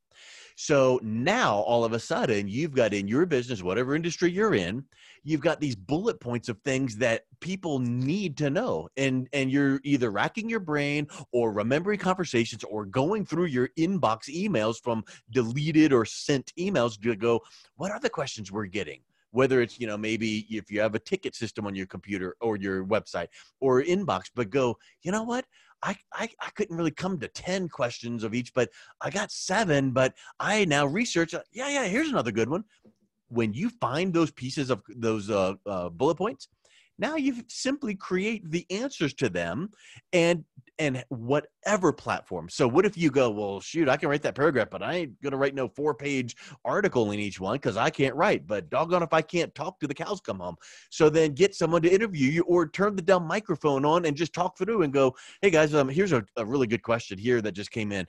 So 0.56 1.02
now 1.04 1.56
all 1.56 1.84
of 1.84 1.91
a 1.94 2.00
sudden, 2.00 2.48
you've 2.48 2.74
got 2.74 2.94
in 2.94 3.08
your 3.08 3.26
business, 3.26 3.62
whatever 3.62 3.94
industry 3.94 4.32
you're 4.32 4.56
in, 4.56 4.86
you've 5.24 5.41
got 5.41 5.60
these 5.60 5.76
bullet 5.76 6.20
points 6.22 6.48
of 6.48 6.58
things 6.62 6.96
that 6.98 7.24
people 7.41 7.80
need 7.80 8.38
to 8.38 8.50
know. 8.50 8.88
And 8.96 9.28
and 9.34 9.52
you're 9.52 9.82
either 9.84 10.12
racking 10.12 10.50
your 10.50 10.62
brain 10.62 11.08
or 11.34 11.52
remembering 11.52 12.00
conversations 12.00 12.63
or 12.63 12.86
going 12.86 13.26
through 13.26 13.46
your 13.46 13.70
inbox 13.78 14.30
emails 14.34 14.78
from 14.82 15.04
deleted 15.32 15.91
or 15.91 16.06
sent 16.06 16.54
emails 16.58 17.00
to 17.02 17.15
go, 17.15 17.41
what 17.76 17.91
are 17.91 18.00
the 18.00 18.10
questions 18.10 18.52
we're 18.52 18.65
getting? 18.65 19.02
whether 19.36 19.62
it's 19.62 19.80
you 19.80 19.86
know 19.86 19.98
maybe 19.98 20.48
if 20.50 20.72
you 20.72 20.80
have 20.80 20.96
a 20.96 21.00
ticket 21.00 21.36
system 21.36 21.68
on 21.68 21.76
your 21.76 21.86
computer 21.86 22.38
or 22.39 22.56
your 22.56 22.86
website 22.86 23.28
or 23.60 23.84
inbox 23.84 24.32
but 24.34 24.50
go 24.50 24.78
you 25.02 25.12
know 25.12 25.24
what 25.24 25.46
I, 25.84 25.96
I, 26.14 26.30
I 26.42 26.50
couldn't 26.56 26.76
really 26.76 26.92
come 26.92 27.20
to 27.20 27.28
10 27.28 27.70
questions 27.70 28.24
of 28.24 28.34
each, 28.34 28.54
but 28.54 28.70
I 29.02 29.10
got 29.10 29.32
seven. 29.32 29.92
But 29.92 30.14
I 30.40 30.66
now 30.66 30.86
research. 30.86 31.34
Uh, 31.34 31.42
yeah, 31.52 31.70
yeah, 31.70 31.86
here's 31.86 32.10
another 32.10 32.32
good 32.32 32.50
one. 32.50 32.64
When 33.30 33.54
you 33.54 33.70
find 33.82 34.14
those 34.14 34.32
pieces 34.32 34.70
of 34.70 34.82
those 34.88 35.30
uh, 35.30 35.54
uh, 35.66 35.90
bullet 35.90 36.16
points, 36.16 36.48
now 36.98 37.16
you 37.16 37.44
simply 37.48 37.96
create 37.96 38.50
the 38.50 38.66
answers 38.70 39.14
to 39.16 39.30
them 39.30 39.70
and 40.14 40.46
and 40.80 41.04
whatever 41.10 41.94
platform. 41.94 42.50
So 42.50 42.68
what 42.68 42.86
if 42.86 42.98
you 42.98 43.10
go, 43.10 43.30
well, 43.30 43.60
shoot, 43.60 43.88
I 43.88 43.98
can 43.98 44.10
write 44.10 44.22
that 44.24 44.36
paragraph, 44.36 44.70
but 44.70 44.84
I 44.84 44.94
ain't 44.96 45.22
gonna 45.22 45.38
write 45.38 45.56
no 45.56 45.68
four 45.68 45.94
page 45.94 46.36
article 46.64 47.12
in 47.12 47.20
each 47.20 47.40
one 47.40 47.56
because 47.56 47.78
I 47.78 47.90
can't 47.90 48.16
write. 48.16 48.48
But 48.48 48.70
doggone 48.70 49.04
if 49.04 49.14
I 49.14 49.22
can't 49.22 49.54
talk 49.56 49.80
to 49.80 49.88
the 49.88 49.94
cows 49.94 50.22
come 50.22 50.40
home. 50.40 50.56
So 50.90 51.10
then 51.10 51.34
get 51.34 51.56
someone 51.56 51.82
to 51.84 51.94
interview 51.94 52.30
you 52.30 52.44
or 52.44 52.68
turn 52.68 52.96
the 52.96 53.02
dumb 53.02 53.26
microphone 53.26 53.86
on 53.86 54.06
and 54.06 54.18
just 54.18 54.34
talk 54.34 54.58
through 54.58 54.84
and 54.84 54.94
go, 54.94 55.16
hey 55.42 55.50
guys, 55.50 55.74
um, 55.74 55.90
here's 55.90 56.12
a, 56.12 56.26
a 56.38 56.46
really 56.46 56.68
good 56.68 56.84
question 56.84 57.18
here 57.18 57.42
that 57.42 57.54
just 57.54 57.72
came 57.72 57.92
in 57.92 58.08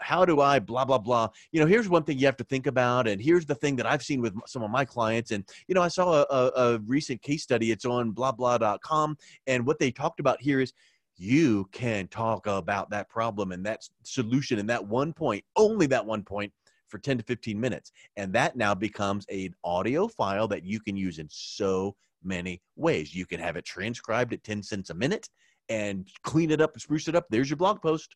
how 0.00 0.24
do 0.24 0.40
I 0.40 0.58
blah 0.58 0.84
blah 0.84 0.98
blah? 0.98 1.28
You 1.52 1.60
know, 1.60 1.66
here's 1.66 1.88
one 1.88 2.04
thing 2.04 2.18
you 2.18 2.26
have 2.26 2.36
to 2.38 2.44
think 2.44 2.66
about, 2.66 3.08
and 3.08 3.20
here's 3.20 3.46
the 3.46 3.54
thing 3.54 3.76
that 3.76 3.86
I've 3.86 4.02
seen 4.02 4.20
with 4.20 4.34
some 4.46 4.62
of 4.62 4.70
my 4.70 4.84
clients. 4.84 5.30
And 5.30 5.44
you 5.66 5.74
know, 5.74 5.82
I 5.82 5.88
saw 5.88 6.22
a, 6.22 6.26
a, 6.30 6.50
a 6.56 6.78
recent 6.80 7.20
case 7.22 7.42
study. 7.42 7.70
It's 7.70 7.84
on 7.84 8.12
blah 8.12 8.32
blah.com, 8.32 9.16
and 9.46 9.66
what 9.66 9.78
they 9.78 9.90
talked 9.90 10.20
about 10.20 10.40
here 10.40 10.60
is 10.60 10.72
you 11.18 11.68
can 11.72 12.06
talk 12.08 12.46
about 12.46 12.90
that 12.90 13.08
problem 13.08 13.52
and 13.52 13.66
that 13.66 13.82
solution 14.04 14.58
and 14.58 14.70
that 14.70 14.86
one 14.86 15.12
point, 15.12 15.44
only 15.56 15.86
that 15.86 16.06
one 16.06 16.22
point 16.22 16.52
for 16.88 16.98
10 16.98 17.18
to 17.18 17.24
15 17.24 17.60
minutes. 17.60 17.92
And 18.16 18.32
that 18.32 18.56
now 18.56 18.74
becomes 18.74 19.26
an 19.28 19.54
audio 19.64 20.08
file 20.08 20.48
that 20.48 20.64
you 20.64 20.80
can 20.80 20.96
use 20.96 21.18
in 21.18 21.28
so 21.30 21.96
many 22.22 22.62
ways. 22.76 23.14
You 23.14 23.26
can 23.26 23.40
have 23.40 23.56
it 23.56 23.64
transcribed 23.64 24.32
at 24.32 24.44
10 24.44 24.62
cents 24.62 24.90
a 24.90 24.94
minute 24.94 25.28
and 25.68 26.08
clean 26.22 26.50
it 26.50 26.60
up 26.60 26.72
and 26.72 26.80
spruce 26.80 27.08
it 27.08 27.16
up. 27.16 27.26
There's 27.30 27.50
your 27.50 27.56
blog 27.56 27.82
post 27.82 28.14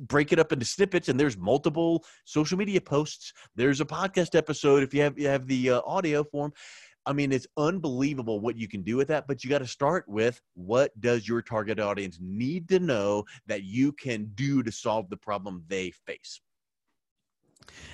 break 0.00 0.32
it 0.32 0.38
up 0.40 0.52
into 0.52 0.64
snippets 0.64 1.08
and 1.08 1.18
there's 1.18 1.36
multiple 1.36 2.04
social 2.24 2.58
media 2.58 2.80
posts 2.80 3.32
there's 3.54 3.80
a 3.80 3.84
podcast 3.84 4.34
episode 4.34 4.82
if 4.82 4.92
you 4.92 5.00
have 5.00 5.16
you 5.16 5.28
have 5.28 5.46
the 5.46 5.70
uh, 5.70 5.80
audio 5.86 6.24
form 6.24 6.52
i 7.06 7.12
mean 7.12 7.32
it's 7.32 7.46
unbelievable 7.56 8.40
what 8.40 8.56
you 8.56 8.68
can 8.68 8.82
do 8.82 8.96
with 8.96 9.08
that 9.08 9.26
but 9.26 9.42
you 9.42 9.50
got 9.50 9.58
to 9.58 9.66
start 9.66 10.04
with 10.08 10.40
what 10.54 10.98
does 11.00 11.26
your 11.26 11.42
target 11.42 11.78
audience 11.78 12.18
need 12.20 12.68
to 12.68 12.78
know 12.78 13.24
that 13.46 13.62
you 13.62 13.92
can 13.92 14.30
do 14.34 14.62
to 14.62 14.70
solve 14.72 15.08
the 15.08 15.16
problem 15.16 15.62
they 15.68 15.90
face 15.90 16.40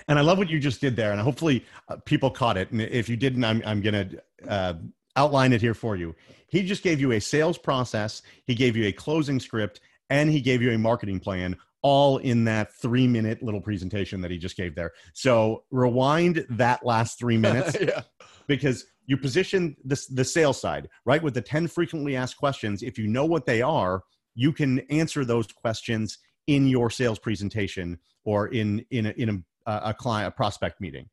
and 0.08 0.18
i 0.18 0.22
love 0.22 0.38
what 0.38 0.50
you 0.50 0.58
just 0.58 0.80
did 0.80 0.96
there 0.96 1.12
and 1.12 1.20
hopefully 1.20 1.64
uh, 1.88 1.96
people 2.04 2.30
caught 2.30 2.56
it 2.56 2.70
and 2.70 2.80
if 2.80 3.08
you 3.08 3.16
didn't 3.16 3.44
i'm, 3.44 3.62
I'm 3.64 3.80
gonna 3.80 4.08
uh, 4.48 4.74
outline 5.16 5.52
it 5.52 5.60
here 5.60 5.74
for 5.74 5.96
you 5.96 6.14
he 6.48 6.62
just 6.62 6.82
gave 6.82 7.00
you 7.00 7.12
a 7.12 7.20
sales 7.20 7.58
process 7.58 8.22
he 8.46 8.54
gave 8.54 8.76
you 8.76 8.86
a 8.86 8.92
closing 8.92 9.40
script 9.40 9.80
and 10.10 10.30
he 10.30 10.40
gave 10.40 10.60
you 10.60 10.72
a 10.72 10.78
marketing 10.78 11.20
plan 11.20 11.56
all 11.82 12.18
in 12.18 12.44
that 12.44 12.72
three 12.72 13.08
minute 13.08 13.42
little 13.42 13.60
presentation 13.60 14.20
that 14.20 14.30
he 14.30 14.38
just 14.38 14.56
gave 14.56 14.74
there. 14.74 14.92
So 15.12 15.64
rewind 15.70 16.46
that 16.50 16.86
last 16.86 17.18
three 17.18 17.36
minutes 17.36 17.76
yeah. 17.80 18.02
because 18.46 18.86
you 19.06 19.16
position 19.16 19.76
the, 19.84 20.00
the 20.10 20.24
sales 20.24 20.60
side, 20.60 20.88
right? 21.04 21.22
With 21.22 21.34
the 21.34 21.42
10 21.42 21.68
frequently 21.68 22.16
asked 22.16 22.36
questions, 22.36 22.82
if 22.82 22.98
you 22.98 23.06
know 23.06 23.24
what 23.24 23.46
they 23.46 23.62
are, 23.62 24.02
you 24.34 24.52
can 24.52 24.80
answer 24.90 25.24
those 25.24 25.46
questions 25.46 26.18
in 26.46 26.66
your 26.66 26.90
sales 26.90 27.18
presentation 27.18 27.98
or 28.24 28.48
in, 28.48 28.84
in, 28.90 29.06
a, 29.06 29.10
in 29.10 29.44
a, 29.66 29.72
a 29.90 29.94
client, 29.94 30.28
a 30.28 30.30
prospect 30.30 30.80
meeting. 30.80 31.08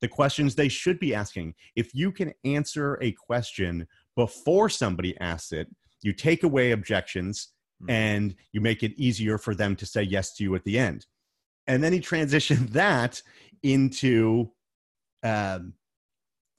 The 0.00 0.08
questions 0.08 0.54
they 0.54 0.68
should 0.68 0.98
be 0.98 1.14
asking. 1.14 1.54
If 1.76 1.94
you 1.94 2.12
can 2.12 2.32
answer 2.44 2.98
a 3.00 3.12
question 3.12 3.86
before 4.16 4.68
somebody 4.68 5.16
asks 5.20 5.52
it, 5.52 5.68
you 6.02 6.12
take 6.12 6.42
away 6.42 6.72
objections 6.72 7.48
mm-hmm. 7.82 7.90
and 7.90 8.34
you 8.52 8.60
make 8.60 8.82
it 8.82 8.92
easier 8.98 9.38
for 9.38 9.54
them 9.54 9.76
to 9.76 9.86
say 9.86 10.02
yes 10.02 10.34
to 10.36 10.44
you 10.44 10.54
at 10.54 10.64
the 10.64 10.78
end. 10.78 11.06
And 11.66 11.82
then 11.82 11.92
he 11.92 12.00
transitioned 12.00 12.70
that 12.72 13.22
into 13.62 14.50
um, 15.22 15.72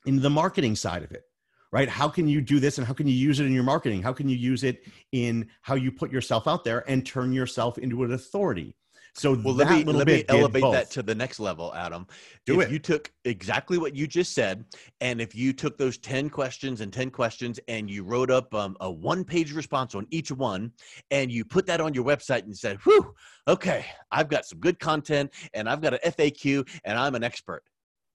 into 0.05 0.21
the 0.21 0.29
marketing 0.29 0.75
side 0.75 1.03
of 1.03 1.11
it, 1.11 1.23
right? 1.71 1.89
How 1.89 2.07
can 2.07 2.27
you 2.27 2.41
do 2.41 2.59
this 2.59 2.77
and 2.77 2.87
how 2.87 2.93
can 2.93 3.07
you 3.07 3.13
use 3.13 3.39
it 3.39 3.45
in 3.45 3.53
your 3.53 3.63
marketing? 3.63 4.01
How 4.01 4.13
can 4.13 4.29
you 4.29 4.37
use 4.37 4.63
it 4.63 4.83
in 5.11 5.47
how 5.61 5.75
you 5.75 5.91
put 5.91 6.11
yourself 6.11 6.47
out 6.47 6.63
there 6.63 6.89
and 6.89 7.05
turn 7.05 7.31
yourself 7.33 7.77
into 7.77 8.03
an 8.03 8.13
authority? 8.13 8.75
So 9.17 9.33
well, 9.33 9.53
let 9.53 9.69
me 9.69 9.85
let 9.85 10.07
me 10.07 10.25
elevate 10.27 10.63
that 10.73 10.91
to 10.91 11.03
the 11.03 11.15
next 11.15 11.39
level, 11.39 11.73
Adam. 11.73 12.05
Do 12.45 12.59
if 12.59 12.67
it. 12.67 12.73
You 12.73 12.79
took 12.79 13.09
exactly 13.23 13.77
what 13.77 13.95
you 13.95 14.07
just 14.07 14.33
said, 14.33 14.65
and 14.99 15.21
if 15.21 15.33
you 15.33 15.53
took 15.53 15.77
those 15.77 15.97
ten 15.97 16.29
questions 16.29 16.81
and 16.81 16.91
ten 16.91 17.09
questions, 17.09 17.57
and 17.69 17.89
you 17.89 18.03
wrote 18.03 18.29
up 18.29 18.53
um, 18.53 18.75
a 18.81 18.91
one-page 18.91 19.53
response 19.53 19.95
on 19.95 20.05
each 20.11 20.33
one, 20.33 20.73
and 21.11 21.31
you 21.31 21.45
put 21.45 21.65
that 21.67 21.79
on 21.79 21.93
your 21.93 22.03
website 22.03 22.43
and 22.43 22.55
said, 22.55 22.77
"Whew, 22.83 23.13
okay, 23.47 23.85
I've 24.11 24.27
got 24.27 24.45
some 24.45 24.59
good 24.59 24.79
content, 24.79 25.31
and 25.53 25.69
I've 25.69 25.81
got 25.81 25.93
an 25.93 25.99
FAQ, 26.03 26.67
and 26.83 26.99
I'm 26.99 27.15
an 27.15 27.23
expert." 27.23 27.63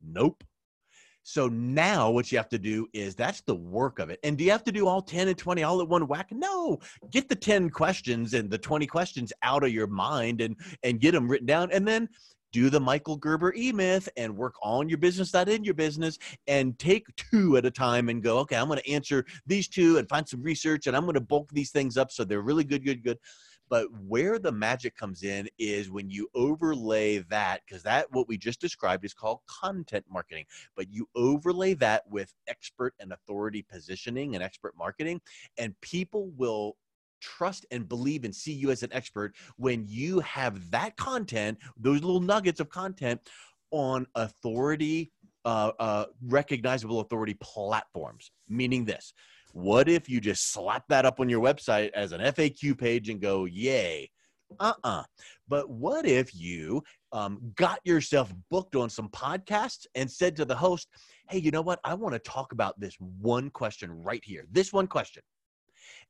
Nope. 0.07 0.45
So 1.23 1.49
now 1.49 2.11
what 2.11 2.33
you 2.33 2.39
have 2.39 2.49
to 2.49 2.59
do 2.59 2.87
is 2.93 3.15
that's 3.15 3.43
the 3.43 3.55
work 3.55 3.99
of 3.99 4.11
it. 4.11 4.19
And 4.25 4.39
do 4.39 4.45
you 4.45 4.51
have 4.51 4.65
to 4.65 4.73
do 4.73 4.87
all 4.87 5.03
10 5.03 5.29
and 5.29 5.39
20 5.39 5.63
all 5.63 5.81
at 5.81 5.89
one 5.89 6.07
whack? 6.07 6.29
No. 6.33 6.79
Get 7.11 7.29
the 7.29 7.37
10 7.37 7.71
questions 7.71 8.35
and 8.35 8.51
the 8.51 8.59
20 8.59 8.87
questions 8.87 9.33
out 9.43 9.63
of 9.63 9.71
your 9.71 9.87
mind 9.87 10.41
and 10.41 10.57
and 10.83 11.01
get 11.01 11.13
them 11.13 11.29
written 11.29 11.47
down 11.47 11.71
and 11.73 11.87
then 11.87 12.09
do 12.53 12.71
the 12.71 12.81
Michael 12.81 13.17
Gerber 13.17 13.55
E 13.55 13.73
Myth 13.73 14.09
and 14.17 14.37
work 14.37 14.55
on 14.63 14.89
your 14.89 14.99
business, 14.99 15.33
not 15.33 15.49
in 15.49 15.63
your 15.63 15.75
business, 15.75 16.19
and 16.47 16.79
take 16.79 17.07
two 17.17 17.57
at 17.57 17.65
a 17.65 17.71
time 17.71 18.09
and 18.09 18.23
go, 18.23 18.39
okay, 18.39 18.57
I'm 18.57 18.67
going 18.67 18.81
to 18.81 18.91
answer 18.91 19.25
these 19.47 19.69
two 19.69 19.99
and 19.99 20.09
find 20.09 20.29
some 20.29 20.43
research 20.43 20.87
and 20.87 20.97
I'm 20.97 21.05
going 21.05 21.15
to 21.15 21.21
bulk 21.21 21.51
these 21.53 21.71
things 21.71 21.97
up 21.97 22.11
so 22.11 22.25
they're 22.25 22.43
really 22.43 22.65
good, 22.65 22.85
good, 22.85 23.05
good. 23.05 23.19
But 23.71 23.87
where 24.07 24.39
the 24.39 24.53
magic 24.53 24.97
comes 24.97 25.23
in 25.23 25.49
is 25.59 25.91
when 25.91 26.11
you 26.11 26.29
overlay 26.35 27.19
that, 27.19 27.61
because 27.65 27.83
that 27.85 28.11
what 28.11 28.29
we 28.29 28.37
just 28.37 28.61
described 28.61 29.05
is 29.05 29.15
called 29.15 29.41
content 29.47 30.05
marketing. 30.11 30.45
But 30.77 30.93
you 30.93 31.09
overlay 31.15 31.75
that 31.75 32.03
with 32.11 32.35
expert 32.49 32.95
and 32.99 33.13
authority 33.13 33.63
positioning 33.63 34.35
and 34.35 34.45
expert 34.45 34.75
marketing, 34.77 35.21
and 35.57 35.81
people 35.81 36.31
will 36.37 36.77
trust 37.21 37.65
and 37.71 37.89
believe 37.89 38.25
and 38.25 38.35
see 38.35 38.53
you 38.53 38.71
as 38.71 38.83
an 38.83 38.93
expert 38.93 39.35
when 39.57 39.85
you 39.87 40.21
have 40.21 40.71
that 40.71 40.97
content, 40.97 41.59
those 41.77 42.03
little 42.03 42.21
nuggets 42.21 42.61
of 42.61 42.69
content 42.71 43.21
on 43.71 44.07
authority, 44.17 45.13
uh, 45.45 45.71
uh, 45.79 46.07
recognizable 46.27 47.01
authority 47.01 47.37
platforms. 47.41 48.33
Meaning 48.49 48.85
this 48.85 49.15
what 49.53 49.89
if 49.89 50.09
you 50.09 50.21
just 50.21 50.53
slap 50.53 50.85
that 50.89 51.07
up 51.07 51.21
on 51.21 51.29
your 51.29 51.43
website 51.43 51.91
as 51.91 52.13
an 52.13 52.21
FAQ 52.21 52.79
page 52.79 53.09
and 53.09 53.21
go, 53.21 53.45
yay? 53.45 54.11
Uh 54.59 54.73
uh-uh. 54.85 55.01
uh 55.01 55.03
But 55.49 55.71
what 55.71 56.07
if 56.07 56.35
you 56.35 56.83
um, 57.13 57.53
got 57.57 57.81
yourself 57.85 58.33
booked 58.51 58.77
on 58.77 58.91
some 58.91 59.09
podcasts 59.09 59.87
and 59.95 60.11
said 60.11 60.37
to 60.37 60.45
the 60.45 60.57
host, 60.57 60.89
hey, 61.29 61.39
you 61.39 61.51
know 61.51 61.63
what? 61.63 61.81
I 61.85 61.95
want 61.95 62.15
to 62.15 62.19
talk 62.19 62.53
about 62.53 62.79
this 62.81 62.97
one 62.99 63.51
question 63.51 63.91
right 64.03 64.23
here. 64.25 64.47
This 64.51 64.73
one 64.73 64.87
question. 64.87 65.23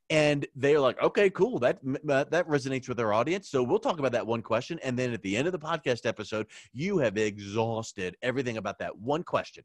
And 0.08 0.46
they're 0.56 0.80
like, 0.80 1.00
okay, 1.00 1.30
cool. 1.30 1.60
That 1.60 1.78
that 2.04 2.48
resonates 2.48 2.88
with 2.88 2.98
our 2.98 3.12
audience. 3.12 3.48
So 3.48 3.62
we'll 3.62 3.78
talk 3.78 4.00
about 4.00 4.10
that 4.12 4.26
one 4.26 4.42
question. 4.42 4.80
And 4.82 4.98
then 4.98 5.12
at 5.12 5.22
the 5.22 5.36
end 5.36 5.46
of 5.46 5.52
the 5.52 5.58
podcast 5.58 6.04
episode, 6.04 6.46
you 6.72 6.98
have 6.98 7.16
exhausted 7.16 8.16
everything 8.20 8.56
about 8.56 8.80
that 8.80 8.98
one 8.98 9.22
question. 9.22 9.62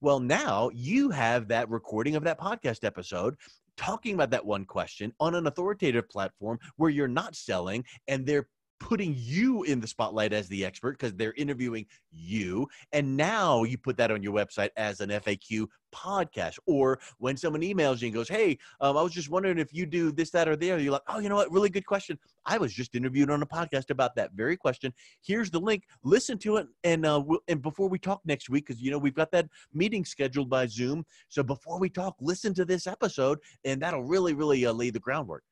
Well, 0.00 0.20
now 0.20 0.70
you 0.74 1.10
have 1.10 1.48
that 1.48 1.68
recording 1.70 2.16
of 2.16 2.24
that 2.24 2.40
podcast 2.40 2.84
episode 2.84 3.36
talking 3.76 4.14
about 4.14 4.30
that 4.30 4.44
one 4.44 4.64
question 4.64 5.12
on 5.20 5.34
an 5.34 5.46
authoritative 5.46 6.08
platform 6.08 6.58
where 6.76 6.90
you're 6.90 7.08
not 7.08 7.34
selling 7.34 7.84
and 8.08 8.26
they're 8.26 8.46
putting 8.80 9.14
you 9.16 9.62
in 9.64 9.78
the 9.78 9.86
spotlight 9.86 10.32
as 10.32 10.48
the 10.48 10.64
expert 10.64 10.98
because 10.98 11.14
they're 11.14 11.34
interviewing 11.34 11.86
you. 12.10 12.66
And 12.92 13.16
now 13.16 13.62
you 13.62 13.78
put 13.78 13.96
that 13.98 14.10
on 14.10 14.22
your 14.22 14.32
website 14.32 14.70
as 14.76 15.00
an 15.00 15.10
FAQ 15.10 15.66
podcast. 15.94 16.58
Or 16.66 16.98
when 17.18 17.36
someone 17.36 17.60
emails 17.60 18.00
you 18.00 18.06
and 18.06 18.14
goes, 18.14 18.28
Hey, 18.28 18.58
um, 18.80 18.96
I 18.96 19.02
was 19.02 19.12
just 19.12 19.30
wondering 19.30 19.58
if 19.58 19.72
you 19.72 19.86
do 19.86 20.10
this, 20.10 20.30
that, 20.30 20.48
or 20.48 20.56
the 20.56 20.72
other, 20.72 20.82
you're 20.82 20.92
like, 20.92 21.02
Oh, 21.08 21.18
you 21.20 21.28
know 21.28 21.36
what? 21.36 21.52
Really 21.52 21.68
good 21.68 21.86
question. 21.86 22.18
I 22.46 22.58
was 22.58 22.72
just 22.72 22.94
interviewed 22.94 23.30
on 23.30 23.42
a 23.42 23.46
podcast 23.46 23.90
about 23.90 24.16
that 24.16 24.32
very 24.32 24.56
question. 24.56 24.92
Here's 25.22 25.50
the 25.50 25.60
link. 25.60 25.84
Listen 26.02 26.38
to 26.38 26.56
it. 26.56 26.66
And, 26.82 27.04
uh, 27.04 27.22
we'll, 27.24 27.40
and 27.48 27.60
before 27.60 27.88
we 27.88 27.98
talk 27.98 28.22
next 28.24 28.48
week, 28.48 28.66
because, 28.66 28.82
you 28.82 28.90
know, 28.90 28.98
we've 28.98 29.14
got 29.14 29.30
that 29.32 29.48
meeting 29.74 30.04
scheduled 30.04 30.48
by 30.48 30.66
Zoom. 30.66 31.04
So 31.28 31.42
before 31.42 31.78
we 31.78 31.90
talk, 31.90 32.16
listen 32.20 32.54
to 32.54 32.64
this 32.64 32.86
episode, 32.86 33.38
and 33.64 33.82
that'll 33.82 34.04
really, 34.04 34.32
really 34.32 34.64
uh, 34.64 34.72
lay 34.72 34.90
the 34.90 35.00
groundwork. 35.00 35.44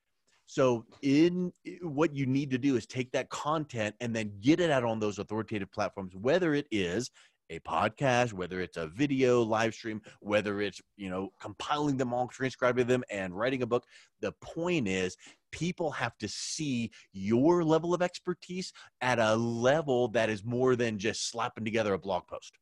So, 0.49 0.87
in 1.03 1.53
what 1.83 2.17
you 2.17 2.25
need 2.25 2.51
to 2.51 2.59
do 2.59 2.77
is 2.77 2.87
take 2.87 3.13
that 3.13 3.29
content 3.29 3.95
and 4.01 4.17
then 4.17 4.33
get 4.41 4.61
it 4.61 4.71
out 4.71 4.83
on 4.83 4.99
those 4.99 5.19
authoritative 5.19 5.71
platforms, 5.71 6.17
whether 6.17 6.55
it 6.55 6.67
is 6.71 7.11
a 7.51 7.61
podcast, 7.61 8.33
whether 8.33 8.61
it's 8.63 8.79
a 8.79 8.87
video 8.87 9.43
live 9.43 9.75
stream, 9.75 10.01
whether 10.21 10.63
it's, 10.63 10.81
you 10.97 11.11
know, 11.11 11.29
compiling 11.41 11.99
them 11.99 12.15
all, 12.15 12.29
transcribing 12.29 12.87
them, 12.87 13.05
and 13.11 13.37
writing 13.37 13.63
a 13.63 13.67
book. 13.67 13.85
The 14.21 14.33
point 14.41 14.89
is, 14.89 15.17
people 15.53 15.91
have 15.91 16.17
to 16.19 16.29
see 16.29 16.91
your 17.13 17.63
level 17.63 17.93
of 17.93 18.01
expertise 18.01 18.73
at 19.03 19.19
a 19.19 19.37
level 19.37 20.09
that 20.09 20.31
is 20.31 20.45
more 20.45 20.77
than 20.77 20.99
just 20.99 21.31
slapping 21.31 21.65
together 21.65 21.93
a 21.93 21.99
blog 21.99 22.27
post. 22.27 22.59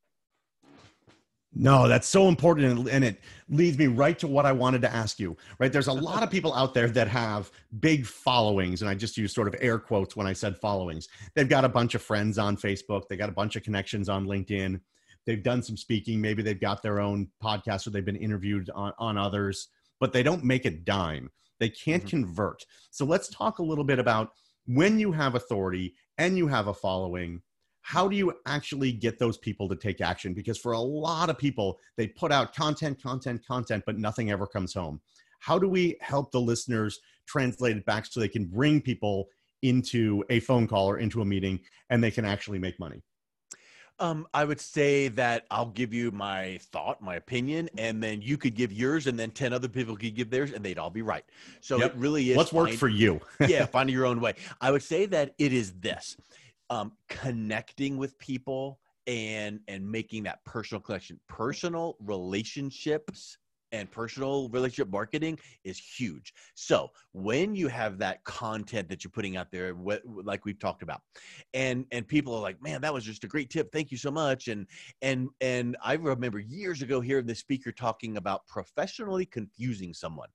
No, 1.55 1.89
that's 1.89 2.07
so 2.07 2.29
important. 2.29 2.89
And 2.89 3.05
it 3.05 3.21
leads 3.49 3.79
me 3.79 3.87
right 3.87 4.19
to 4.19 4.27
what 4.27 4.45
I 4.45 4.53
wanted 4.53 4.83
to 4.83 4.93
ask 4.93 5.19
you, 5.19 5.37
right? 5.59 5.73
There's 5.73 5.87
a 5.87 5.93
lot 5.93 6.23
of 6.23 6.31
people 6.31 6.55
out 6.55 6.75
there 6.75 6.89
that 6.89 7.09
have 7.09 7.51
big 7.81 8.05
followings. 8.05 8.83
And 8.83 8.91
I 8.91 8.95
just 8.95 9.17
use 9.17 9.35
sort 9.35 9.49
of 9.49 9.55
air 9.61 9.79
quotes 9.79 10.17
when 10.17 10.27
I 10.27 10.35
said 10.35 10.59
followings. 10.59 11.09
They've 11.35 11.49
got 11.49 11.65
a 11.65 11.69
bunch 11.69 11.95
of 11.95 12.03
friends 12.03 12.37
on 12.39 12.57
Facebook, 12.57 13.09
they 13.09 13.17
got 13.17 13.31
a 13.31 13.33
bunch 13.33 13.57
of 13.57 13.63
connections 13.63 14.09
on 14.09 14.27
LinkedIn. 14.27 14.81
They've 15.25 15.43
done 15.43 15.63
some 15.63 15.77
speaking. 15.77 16.21
Maybe 16.21 16.43
they've 16.43 16.61
got 16.61 16.83
their 16.83 17.01
own 17.01 17.29
podcast 17.43 17.87
or 17.87 17.91
they've 17.91 18.05
been 18.05 18.17
interviewed 18.17 18.71
on, 18.75 18.93
on 18.99 19.19
others, 19.19 19.69
but 19.99 20.13
they 20.13 20.23
don't 20.23 20.45
make 20.45 20.67
a 20.67 20.71
dime. 20.71 21.31
They 21.59 21.69
can't 21.69 22.03
mm-hmm. 22.03 22.23
convert. 22.23 22.65
So 22.91 23.05
let's 23.05 23.29
talk 23.29 23.59
a 23.59 23.65
little 23.65 23.83
bit 23.83 23.99
about 23.99 24.31
when 24.67 24.99
you 24.99 25.11
have 25.13 25.35
authority 25.35 25.95
and 26.19 26.37
you 26.37 26.47
have 26.49 26.69
a 26.69 26.75
following 26.75 27.43
how 27.87 28.09
do 28.09 28.17
you 28.17 28.33
actually 28.47 28.91
get 28.91 29.17
those 29.17 29.39
people 29.39 29.69
to 29.69 29.77
take 29.77 30.01
action? 30.01 30.35
Because 30.35 30.59
for 30.59 30.73
a 30.73 30.81
lot 30.81 31.31
of 31.31 31.39
people, 31.39 31.79
they 31.97 32.09
put 32.09 32.33
out 32.33 32.53
content, 32.53 33.01
content, 33.01 33.47
content, 33.47 33.85
but 33.87 33.97
nothing 33.97 34.29
ever 34.29 34.45
comes 34.45 34.75
home. 34.75 35.01
How 35.39 35.57
do 35.57 35.69
we 35.69 35.97
help 36.01 36.33
the 36.33 36.41
listeners 36.41 36.99
translate 37.29 37.77
it 37.77 37.87
back 37.87 38.07
so 38.07 38.19
they 38.19 38.27
can 38.27 38.47
bring 38.47 38.81
people 38.81 39.29
into 39.63 40.25
a 40.31 40.41
phone 40.41 40.67
call 40.67 40.91
or 40.91 40.99
into 40.99 41.21
a 41.21 41.25
meeting 41.25 41.61
and 41.89 42.03
they 42.03 42.11
can 42.11 42.25
actually 42.25 42.59
make 42.59 42.77
money? 42.81 43.05
Um, 44.01 44.27
I 44.35 44.45
would 44.45 44.61
say 44.61 45.07
that 45.09 45.47
I'll 45.53 45.71
give 45.71 45.95
you 45.95 46.11
my 46.11 46.59
thought, 46.73 47.01
my 47.01 47.15
opinion, 47.15 47.71
and 47.79 48.03
then 48.03 48.21
you 48.21 48.37
could 48.37 48.57
give 48.57 48.73
yours, 48.73 49.07
and 49.07 49.19
then 49.19 49.31
10 49.31 49.53
other 49.53 49.69
people 49.69 49.97
could 49.97 50.17
give 50.17 50.29
theirs, 50.29 50.51
and 50.51 50.63
they'd 50.65 50.77
all 50.77 50.91
be 50.91 51.03
right. 51.03 51.25
So 51.61 51.79
yep. 51.79 51.93
it 51.93 51.97
really 51.97 52.31
is. 52.33 52.37
What's 52.37 52.53
worked 52.53 52.75
for 52.75 52.89
you? 52.89 53.21
yeah, 53.47 53.65
finding 53.73 53.95
your 53.95 54.07
own 54.07 54.21
way. 54.21 54.35
I 54.61 54.73
would 54.73 54.83
say 54.83 55.07
that 55.07 55.35
it 55.39 55.53
is 55.53 55.73
this 55.75 56.17
um, 56.71 56.93
connecting 57.09 57.97
with 57.97 58.19
people 58.19 58.81
and 59.07 59.61
and 59.69 59.89
making 59.89 60.25
that 60.25 60.45
personal 60.45 60.81
connection. 60.81 61.21
Personal 61.29 61.97
relationships 62.01 63.39
and 63.73 63.91
personal 63.91 64.49
relationship 64.51 64.91
marketing 64.91 65.39
is 65.65 65.79
huge. 65.79 66.33
So 66.55 66.91
when 67.13 67.55
you 67.55 67.69
have 67.69 67.99
that 67.99 68.23
content 68.25 68.89
that 68.89 69.03
you're 69.03 69.11
putting 69.11 69.37
out 69.37 69.51
there 69.51 69.75
like 70.05 70.45
we've 70.45 70.59
talked 70.59 70.83
about 70.83 71.01
and 71.53 71.85
and 71.91 72.07
people 72.07 72.35
are 72.35 72.41
like 72.41 72.63
man 72.63 72.81
that 72.81 72.95
was 72.95 73.05
just 73.05 73.25
a 73.25 73.29
great 73.29 73.51
tip. 73.51 73.71
Thank 73.73 73.91
you 73.91 73.99
so 73.99 74.11
much. 74.11 74.49
And 74.49 74.67
and 75.03 75.29
and 75.41 75.77
i 75.83 75.95
remember 75.95 76.39
years 76.39 76.83
ago 76.83 77.01
hearing 77.01 77.27
the 77.27 77.35
speaker 77.35 77.73
talking 77.73 78.17
about 78.17 78.47
professionally 78.47 79.27
confusing 79.27 79.93
someone 79.93 80.29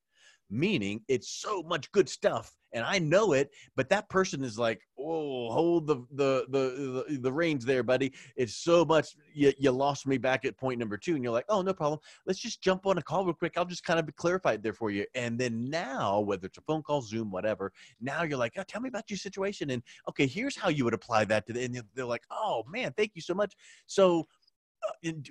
meaning 0.50 1.02
it's 1.08 1.30
so 1.30 1.63
much 1.63 1.91
good 1.94 2.10
stuff 2.10 2.54
and 2.74 2.86
I 2.86 3.00
know 3.00 3.34
it, 3.34 3.52
but 3.76 3.90
that 3.90 4.10
person 4.10 4.44
is 4.44 4.58
like, 4.58 4.82
"Oh, 4.98 5.52
hold 5.52 5.88
the 5.88 5.98
the 6.12 6.46
the 6.50 7.06
the, 7.08 7.18
the 7.18 7.32
reins 7.32 7.66
there, 7.66 7.84
buddy. 7.84 8.14
It's 8.36 8.56
so 8.56 8.86
much. 8.86 9.16
You, 9.34 9.54
you 9.58 9.72
lost 9.72 10.08
me 10.08 10.18
back 10.18 10.46
at 10.46 10.58
point 10.58 10.80
number 10.80 10.98
two, 10.98 11.16
and 11.16 11.24
you're 11.24 11.34
like, 11.34 11.46
"Oh, 11.50 11.62
no 11.62 11.74
problem. 11.74 12.00
Let's 12.26 12.40
just 12.40 12.62
jump 12.62 12.86
on 12.86 12.98
a 12.98 13.02
call 13.02 13.26
real 13.26 13.34
quick. 13.34 13.54
I'll 13.58 13.66
just 13.66 13.84
kind 13.84 14.00
of 14.00 14.16
clarify 14.16 14.54
it 14.54 14.64
there 14.64 14.74
for 14.74 14.90
you." 14.92 15.06
And 15.16 15.40
then 15.40 15.70
now, 15.70 16.20
whether 16.20 16.46
it's 16.48 16.58
a 16.58 16.62
phone 16.62 16.84
call, 16.84 17.02
Zoom, 17.02 17.32
whatever, 17.32 17.72
now 18.00 18.24
you're 18.24 18.38
like, 18.38 18.54
oh, 18.58 18.64
"Tell 18.68 18.82
me 18.82 18.90
about 18.90 19.10
your 19.10 19.18
situation," 19.18 19.72
and 19.72 19.84
okay, 20.10 20.28
here's 20.28 20.56
how 20.56 20.70
you 20.70 20.84
would 20.86 20.94
apply 20.94 21.26
that 21.26 21.48
to 21.48 21.54
the. 21.54 21.64
And 21.64 21.82
they're 21.96 22.06
like, 22.06 22.24
"Oh 22.32 22.64
man, 22.68 22.94
thank 22.96 23.12
you 23.16 23.22
so 23.22 23.34
much." 23.34 23.56
So 23.88 24.28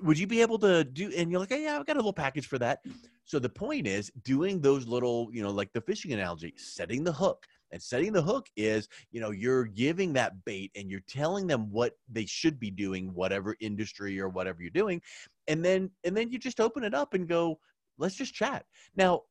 would 0.03 0.19
you 0.19 0.27
be 0.27 0.41
able 0.41 0.59
to 0.59 0.85
do 0.85 1.13
and 1.17 1.31
you're 1.31 1.41
like 1.41 1.51
yeah 1.51 1.79
i've 1.79 1.87
got 1.87 1.97
a 1.97 1.99
little 1.99 2.13
package 2.13 2.47
for 2.47 2.59
that. 2.59 2.81
So 3.25 3.39
the 3.39 3.49
point 3.49 3.87
is 3.87 4.11
doing 4.25 4.61
those 4.61 4.87
little 4.87 5.29
you 5.33 5.43
know 5.43 5.51
like 5.51 5.73
the 5.73 5.81
fishing 5.81 6.13
analogy 6.13 6.55
setting 6.57 7.05
the 7.05 7.13
hook 7.13 7.47
and 7.71 7.81
setting 7.81 8.13
the 8.13 8.23
hook 8.23 8.49
is 8.57 8.89
you 9.13 9.21
know 9.21 9.31
you're 9.31 9.65
giving 9.65 10.13
that 10.15 10.45
bait 10.45 10.73
and 10.75 10.91
you're 10.91 11.03
telling 11.09 11.47
them 11.47 11.71
what 11.71 11.93
they 12.11 12.27
should 12.27 12.59
be 12.59 12.71
doing 12.71 13.15
whatever 13.15 13.57
industry 13.61 14.21
or 14.21 14.29
whatever 14.29 14.63
you're 14.63 14.71
doing 14.71 15.01
and 15.49 15.65
then 15.65 15.91
and 16.05 16.17
then 16.17 16.31
you 16.31 16.39
just 16.39 16.61
open 16.61 16.83
it 16.83 16.95
up 16.95 17.15
and 17.15 17.29
go 17.29 17.59
let's 17.99 18.17
just 18.17 18.35
chat. 18.35 18.65
Now 18.97 19.23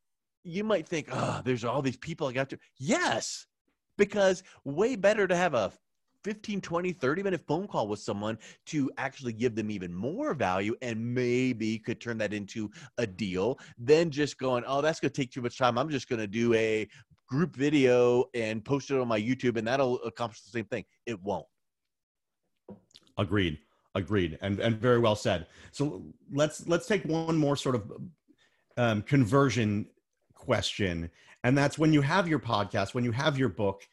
you 0.43 0.63
might 0.63 0.87
think 0.87 1.09
oh 1.11 1.41
there's 1.43 1.65
all 1.65 1.81
these 1.81 1.97
people 1.97 2.27
i 2.27 2.31
got 2.31 2.49
to 2.49 2.57
yes 2.77 3.45
because 3.97 4.41
way 4.63 4.95
better 4.95 5.27
to 5.27 5.35
have 5.35 5.53
a 5.53 5.71
15 6.23 6.61
20 6.61 6.91
30 6.93 7.23
minute 7.23 7.41
phone 7.47 7.67
call 7.67 7.87
with 7.87 7.99
someone 7.99 8.37
to 8.67 8.91
actually 8.97 9.33
give 9.33 9.55
them 9.55 9.71
even 9.71 9.93
more 9.93 10.33
value 10.33 10.75
and 10.81 11.13
maybe 11.13 11.77
could 11.79 11.99
turn 11.99 12.17
that 12.17 12.33
into 12.33 12.69
a 12.97 13.07
deal 13.07 13.59
Then 13.77 14.09
just 14.09 14.37
going 14.37 14.63
oh 14.67 14.81
that's 14.81 14.99
going 14.99 15.11
to 15.11 15.21
take 15.21 15.31
too 15.31 15.41
much 15.41 15.57
time. 15.57 15.77
I'm 15.77 15.89
just 15.89 16.09
going 16.09 16.19
to 16.19 16.27
do 16.27 16.53
a 16.53 16.87
group 17.27 17.55
video 17.55 18.25
and 18.33 18.63
post 18.65 18.89
it 18.91 18.99
on 18.99 19.07
my 19.07 19.19
youtube 19.19 19.57
and 19.57 19.67
that'll 19.67 20.01
accomplish 20.03 20.41
the 20.41 20.49
same 20.49 20.65
thing. 20.65 20.85
It 21.05 21.21
won't. 21.21 21.45
Agreed. 23.17 23.59
Agreed. 23.95 24.37
And 24.41 24.59
and 24.59 24.77
very 24.77 24.99
well 24.99 25.15
said. 25.15 25.47
So 25.71 26.03
let's 26.31 26.67
let's 26.67 26.87
take 26.87 27.03
one 27.05 27.37
more 27.37 27.55
sort 27.55 27.75
of 27.75 27.91
um, 28.77 29.01
conversion 29.01 29.87
question. 30.33 31.09
And 31.43 31.57
that's 31.57 31.77
when 31.77 31.93
you 31.93 32.01
have 32.01 32.27
your 32.27 32.39
podcast 32.39 32.93
when 32.93 33.03
you 33.03 33.11
have 33.11 33.37
your 33.37 33.49
book 33.49 33.83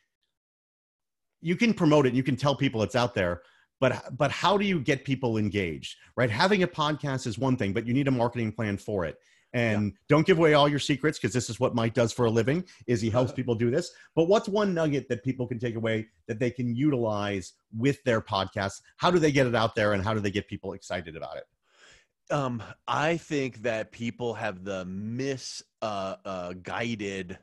you 1.40 1.56
can 1.56 1.74
promote 1.74 2.06
it 2.06 2.14
you 2.14 2.22
can 2.22 2.36
tell 2.36 2.54
people 2.54 2.82
it's 2.82 2.96
out 2.96 3.14
there 3.14 3.42
but 3.80 4.16
but 4.16 4.30
how 4.30 4.56
do 4.56 4.64
you 4.64 4.80
get 4.80 5.04
people 5.04 5.36
engaged 5.36 5.96
right? 6.16 6.30
Having 6.30 6.62
a 6.62 6.68
podcast 6.68 7.26
is 7.26 7.38
one 7.38 7.56
thing 7.56 7.72
but 7.72 7.86
you 7.86 7.94
need 7.94 8.08
a 8.08 8.12
marketing 8.12 8.52
plan 8.52 8.76
for 8.76 9.04
it. 9.04 9.16
And 9.52 9.86
yeah. 9.86 9.98
don't 10.08 10.26
give 10.26 10.38
away 10.38 10.54
all 10.54 10.68
your 10.68 10.78
secrets 10.78 11.18
because 11.18 11.32
this 11.32 11.48
is 11.48 11.60
what 11.60 11.74
mike 11.74 11.94
does 11.94 12.12
for 12.12 12.26
a 12.26 12.30
living 12.30 12.64
is 12.86 13.00
he 13.00 13.10
helps 13.10 13.32
people 13.40 13.54
do 13.54 13.70
this. 13.70 13.90
But 14.14 14.24
what's 14.24 14.48
one 14.48 14.74
nugget 14.74 15.08
that 15.08 15.24
people 15.24 15.46
can 15.46 15.58
take 15.58 15.76
away 15.76 16.08
that 16.26 16.38
they 16.38 16.50
can 16.50 16.74
utilize 16.74 17.52
with 17.76 18.02
their 18.04 18.20
podcast? 18.20 18.80
How 18.96 19.10
do 19.10 19.18
they 19.18 19.32
get 19.32 19.46
it 19.46 19.54
out 19.54 19.74
there 19.74 19.92
and 19.92 20.02
how 20.02 20.14
do 20.14 20.20
they 20.20 20.30
get 20.30 20.48
people 20.48 20.72
excited 20.72 21.16
about 21.16 21.36
it? 21.36 21.44
Um, 22.28 22.60
I 22.88 23.18
think 23.18 23.62
that 23.62 23.92
people 23.92 24.34
have 24.34 24.64
the 24.64 24.84
misguided 24.84 25.64
uh, 25.80 26.16
uh, 26.24 26.52
guided 26.54 27.38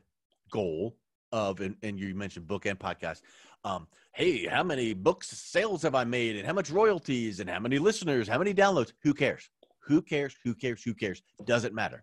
goal 0.52 0.98
of, 1.32 1.60
and, 1.60 1.74
and, 1.82 1.98
you 1.98 2.14
mentioned 2.14 2.46
book 2.46 2.66
and 2.66 2.78
podcast. 2.78 3.22
Um, 3.64 3.86
hey, 4.14 4.46
how 4.46 4.62
many 4.62 4.92
books 4.92 5.28
sales 5.28 5.82
have 5.82 5.94
I 5.94 6.04
made, 6.04 6.36
and 6.36 6.46
how 6.46 6.52
much 6.52 6.70
royalties, 6.70 7.40
and 7.40 7.48
how 7.48 7.60
many 7.60 7.78
listeners, 7.78 8.28
how 8.28 8.38
many 8.38 8.52
downloads? 8.52 8.92
Who 9.02 9.14
cares? 9.14 9.48
Who 9.86 10.02
cares? 10.02 10.36
Who 10.44 10.54
cares? 10.54 10.82
Who 10.82 10.94
cares? 10.94 11.22
Doesn't 11.44 11.74
matter 11.74 12.02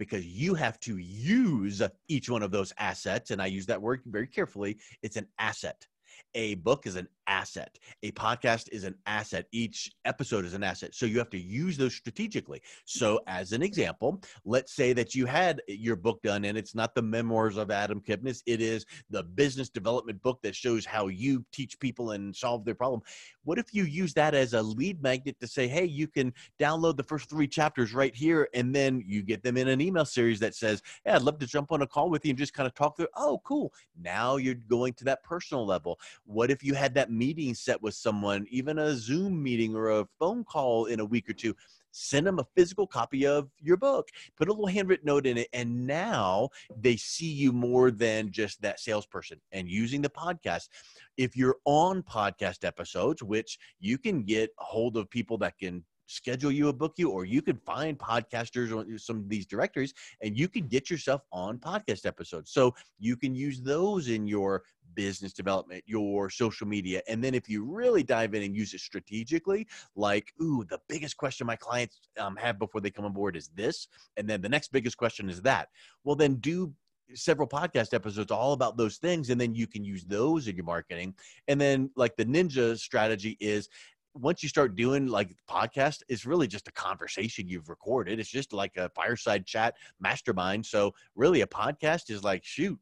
because 0.00 0.24
you 0.24 0.54
have 0.54 0.80
to 0.80 0.96
use 0.96 1.82
each 2.08 2.30
one 2.30 2.42
of 2.42 2.50
those 2.50 2.72
assets. 2.78 3.30
And 3.30 3.40
I 3.40 3.46
use 3.46 3.66
that 3.66 3.80
word 3.80 4.00
very 4.06 4.26
carefully. 4.26 4.78
It's 5.02 5.16
an 5.16 5.26
asset. 5.38 5.86
A 6.34 6.54
book 6.54 6.86
is 6.86 6.96
an 6.96 7.06
asset. 7.30 7.78
A 8.02 8.10
podcast 8.10 8.68
is 8.72 8.84
an 8.84 8.96
asset. 9.06 9.46
Each 9.52 9.90
episode 10.04 10.44
is 10.44 10.52
an 10.52 10.64
asset. 10.64 10.94
So 10.94 11.06
you 11.06 11.16
have 11.18 11.30
to 11.30 11.38
use 11.38 11.76
those 11.76 11.94
strategically. 11.94 12.60
So, 12.84 13.20
as 13.28 13.52
an 13.52 13.62
example, 13.62 14.20
let's 14.44 14.74
say 14.74 14.92
that 14.94 15.14
you 15.14 15.26
had 15.26 15.62
your 15.68 15.96
book 15.96 16.20
done 16.22 16.44
and 16.44 16.58
it's 16.58 16.74
not 16.74 16.94
the 16.94 17.02
memoirs 17.02 17.56
of 17.56 17.70
Adam 17.70 18.00
Kipnis, 18.00 18.42
it 18.46 18.60
is 18.60 18.84
the 19.10 19.22
business 19.22 19.70
development 19.70 20.20
book 20.22 20.40
that 20.42 20.56
shows 20.56 20.84
how 20.84 21.06
you 21.06 21.44
teach 21.52 21.78
people 21.78 22.10
and 22.10 22.34
solve 22.34 22.64
their 22.64 22.74
problem. 22.74 23.00
What 23.44 23.58
if 23.58 23.72
you 23.72 23.84
use 23.84 24.12
that 24.14 24.34
as 24.34 24.52
a 24.52 24.62
lead 24.62 25.00
magnet 25.02 25.36
to 25.40 25.46
say, 25.46 25.68
hey, 25.68 25.84
you 25.84 26.08
can 26.08 26.34
download 26.58 26.96
the 26.96 27.04
first 27.04 27.30
three 27.30 27.48
chapters 27.48 27.94
right 27.94 28.14
here, 28.14 28.48
and 28.54 28.74
then 28.74 29.04
you 29.06 29.22
get 29.22 29.42
them 29.42 29.56
in 29.56 29.68
an 29.68 29.80
email 29.80 30.04
series 30.04 30.40
that 30.40 30.56
says, 30.56 30.82
hey, 31.04 31.12
I'd 31.12 31.22
love 31.22 31.38
to 31.38 31.46
jump 31.46 31.70
on 31.70 31.82
a 31.82 31.86
call 31.86 32.10
with 32.10 32.24
you 32.24 32.30
and 32.30 32.38
just 32.38 32.54
kind 32.54 32.66
of 32.66 32.74
talk 32.74 32.96
through. 32.96 33.06
Oh, 33.16 33.40
cool. 33.44 33.72
Now 34.00 34.36
you're 34.36 34.54
going 34.54 34.94
to 34.94 35.04
that 35.04 35.22
personal 35.22 35.64
level. 35.64 36.00
What 36.24 36.50
if 36.50 36.64
you 36.64 36.74
had 36.74 36.94
that 36.94 37.10
meeting 37.20 37.54
set 37.54 37.82
with 37.82 37.94
someone, 37.94 38.46
even 38.50 38.78
a 38.78 38.94
Zoom 38.94 39.42
meeting 39.42 39.76
or 39.76 39.90
a 39.90 40.08
phone 40.18 40.42
call 40.42 40.86
in 40.86 41.00
a 41.00 41.04
week 41.04 41.28
or 41.28 41.34
two? 41.34 41.54
send 41.92 42.26
them 42.26 42.38
a 42.38 42.46
physical 42.56 42.86
copy 42.86 43.26
of 43.26 43.50
your 43.58 43.76
book 43.76 44.08
put 44.36 44.48
a 44.48 44.52
little 44.52 44.66
handwritten 44.66 45.06
note 45.06 45.26
in 45.26 45.36
it 45.36 45.48
and 45.52 45.86
now 45.86 46.48
they 46.80 46.96
see 46.96 47.30
you 47.30 47.52
more 47.52 47.90
than 47.90 48.30
just 48.30 48.60
that 48.62 48.78
salesperson 48.78 49.40
and 49.52 49.68
using 49.68 50.00
the 50.00 50.08
podcast 50.08 50.68
if 51.16 51.36
you're 51.36 51.56
on 51.64 52.02
podcast 52.02 52.64
episodes 52.64 53.22
which 53.22 53.58
you 53.80 53.98
can 53.98 54.22
get 54.22 54.50
hold 54.58 54.96
of 54.96 55.10
people 55.10 55.36
that 55.36 55.58
can 55.58 55.84
schedule 56.10 56.50
you 56.50 56.68
a 56.68 56.72
book 56.72 56.94
you 56.96 57.10
or 57.10 57.24
you 57.24 57.40
could 57.40 57.60
find 57.62 57.98
podcasters 57.98 58.76
on 58.76 58.98
some 58.98 59.18
of 59.18 59.28
these 59.28 59.46
directories 59.46 59.94
and 60.22 60.36
you 60.38 60.48
can 60.48 60.66
get 60.66 60.90
yourself 60.90 61.22
on 61.32 61.58
podcast 61.58 62.04
episodes. 62.04 62.50
So 62.50 62.74
you 62.98 63.16
can 63.16 63.34
use 63.34 63.60
those 63.60 64.08
in 64.08 64.26
your 64.26 64.62
business 64.96 65.32
development 65.32 65.84
your 65.86 66.28
social 66.28 66.66
media 66.66 67.00
and 67.08 67.22
then 67.22 67.32
if 67.32 67.48
you 67.48 67.64
really 67.64 68.02
dive 68.02 68.34
in 68.34 68.42
and 68.42 68.56
use 68.56 68.74
it 68.74 68.80
strategically 68.80 69.64
like 69.94 70.32
ooh 70.42 70.64
the 70.68 70.80
biggest 70.88 71.16
question 71.16 71.46
my 71.46 71.54
clients 71.54 72.00
um, 72.18 72.34
have 72.34 72.58
before 72.58 72.80
they 72.80 72.90
come 72.90 73.04
on 73.04 73.12
board 73.12 73.36
is 73.36 73.50
this 73.54 73.86
and 74.16 74.28
then 74.28 74.40
the 74.40 74.48
next 74.48 74.72
biggest 74.72 74.96
question 74.96 75.30
is 75.30 75.40
that. 75.42 75.68
Well 76.02 76.16
then 76.16 76.34
do 76.36 76.72
several 77.14 77.48
podcast 77.48 77.94
episodes 77.94 78.30
all 78.30 78.52
about 78.52 78.76
those 78.76 78.96
things 78.96 79.30
and 79.30 79.40
then 79.40 79.54
you 79.54 79.66
can 79.66 79.84
use 79.84 80.04
those 80.04 80.48
in 80.48 80.56
your 80.56 80.64
marketing. 80.64 81.14
And 81.48 81.60
then 81.60 81.90
like 81.96 82.16
the 82.16 82.24
ninja 82.24 82.78
strategy 82.78 83.36
is 83.40 83.68
once 84.14 84.42
you 84.42 84.48
start 84.48 84.76
doing 84.76 85.06
like 85.06 85.34
podcast 85.48 86.02
it's 86.08 86.26
really 86.26 86.46
just 86.46 86.68
a 86.68 86.72
conversation 86.72 87.48
you've 87.48 87.68
recorded. 87.68 88.18
It's 88.18 88.28
just 88.28 88.52
like 88.52 88.76
a 88.76 88.88
fireside 88.90 89.46
chat 89.46 89.74
mastermind. 90.00 90.66
So 90.66 90.94
really 91.14 91.42
a 91.42 91.46
podcast 91.46 92.10
is 92.10 92.24
like 92.24 92.44
shoot 92.44 92.78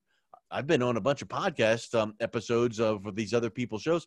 i've 0.51 0.67
been 0.67 0.83
on 0.83 0.97
a 0.97 1.01
bunch 1.01 1.21
of 1.21 1.29
podcast 1.29 1.99
um, 1.99 2.15
episodes 2.21 2.81
of 2.81 3.15
these 3.15 3.35
other 3.35 3.51
people's 3.51 3.83
shows. 3.83 4.07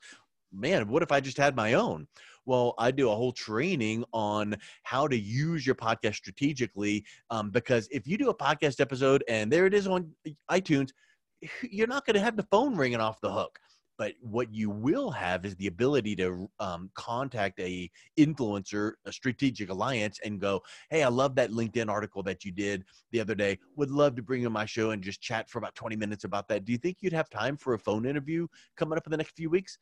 Man 0.54 0.88
what 0.88 1.04
if 1.04 1.12
i 1.12 1.20
just 1.20 1.38
had 1.38 1.56
my 1.56 1.74
own? 1.74 2.08
Well 2.46 2.74
i 2.78 2.92
do 2.92 3.10
a 3.10 3.16
whole 3.16 3.32
training 3.32 4.04
on 4.14 4.56
how 4.84 5.08
to 5.08 5.18
use 5.18 5.66
your 5.66 5.76
podcast 5.76 6.16
strategically 6.16 7.06
um, 7.30 7.52
because 7.52 7.88
if 7.92 8.08
you 8.08 8.18
do 8.18 8.30
a 8.30 8.36
podcast 8.36 8.80
episode 8.80 9.24
and 9.28 9.52
there 9.52 9.66
it 9.66 9.74
is 9.74 9.88
on 9.88 10.12
itunes 10.50 10.90
you're 11.70 11.88
not 11.88 12.06
going 12.06 12.16
to 12.16 12.20
have 12.20 12.36
the 12.36 12.48
phone 12.52 12.76
ringing 12.76 13.00
off 13.00 13.22
the 13.22 13.32
hook 13.32 13.60
but 14.02 14.14
what 14.22 14.52
you 14.52 14.72
will 14.72 15.12
have 15.12 15.46
is 15.46 15.56
the 15.58 15.68
ability 15.68 16.16
to 16.16 16.50
um, 16.60 16.90
contact 16.96 17.60
a 17.60 17.88
influencer 18.18 18.94
a 19.06 19.12
strategic 19.12 19.70
alliance 19.70 20.18
and 20.26 20.42
go 20.42 20.60
hey 20.90 21.04
i 21.04 21.08
love 21.08 21.36
that 21.36 21.52
linkedin 21.52 21.88
article 21.88 22.24
that 22.24 22.44
you 22.44 22.52
did 22.52 22.84
the 23.12 23.20
other 23.20 23.36
day. 23.36 23.60
Would 23.76 23.92
love 23.92 24.16
to 24.16 24.22
bring 24.22 24.46
on 24.46 24.52
my 24.52 24.66
show 24.66 24.92
and 24.92 25.04
just 25.04 25.22
chat 25.22 25.50
for 25.50 25.60
about 25.60 25.76
20 25.76 25.96
minutes 25.96 26.24
about 26.24 26.48
that. 26.48 26.66
Do 26.66 26.72
you 26.72 26.78
think 26.78 26.98
you'd 27.02 27.14
have 27.14 27.30
time 27.30 27.58
for 27.58 27.74
a 27.74 27.80
phone 27.80 28.06
interview 28.06 28.48
coming 28.76 28.98
up 28.98 29.06
in 29.06 29.12
the 29.12 29.18
next 29.18 29.36
few 29.36 29.50
weeks? 29.50 29.78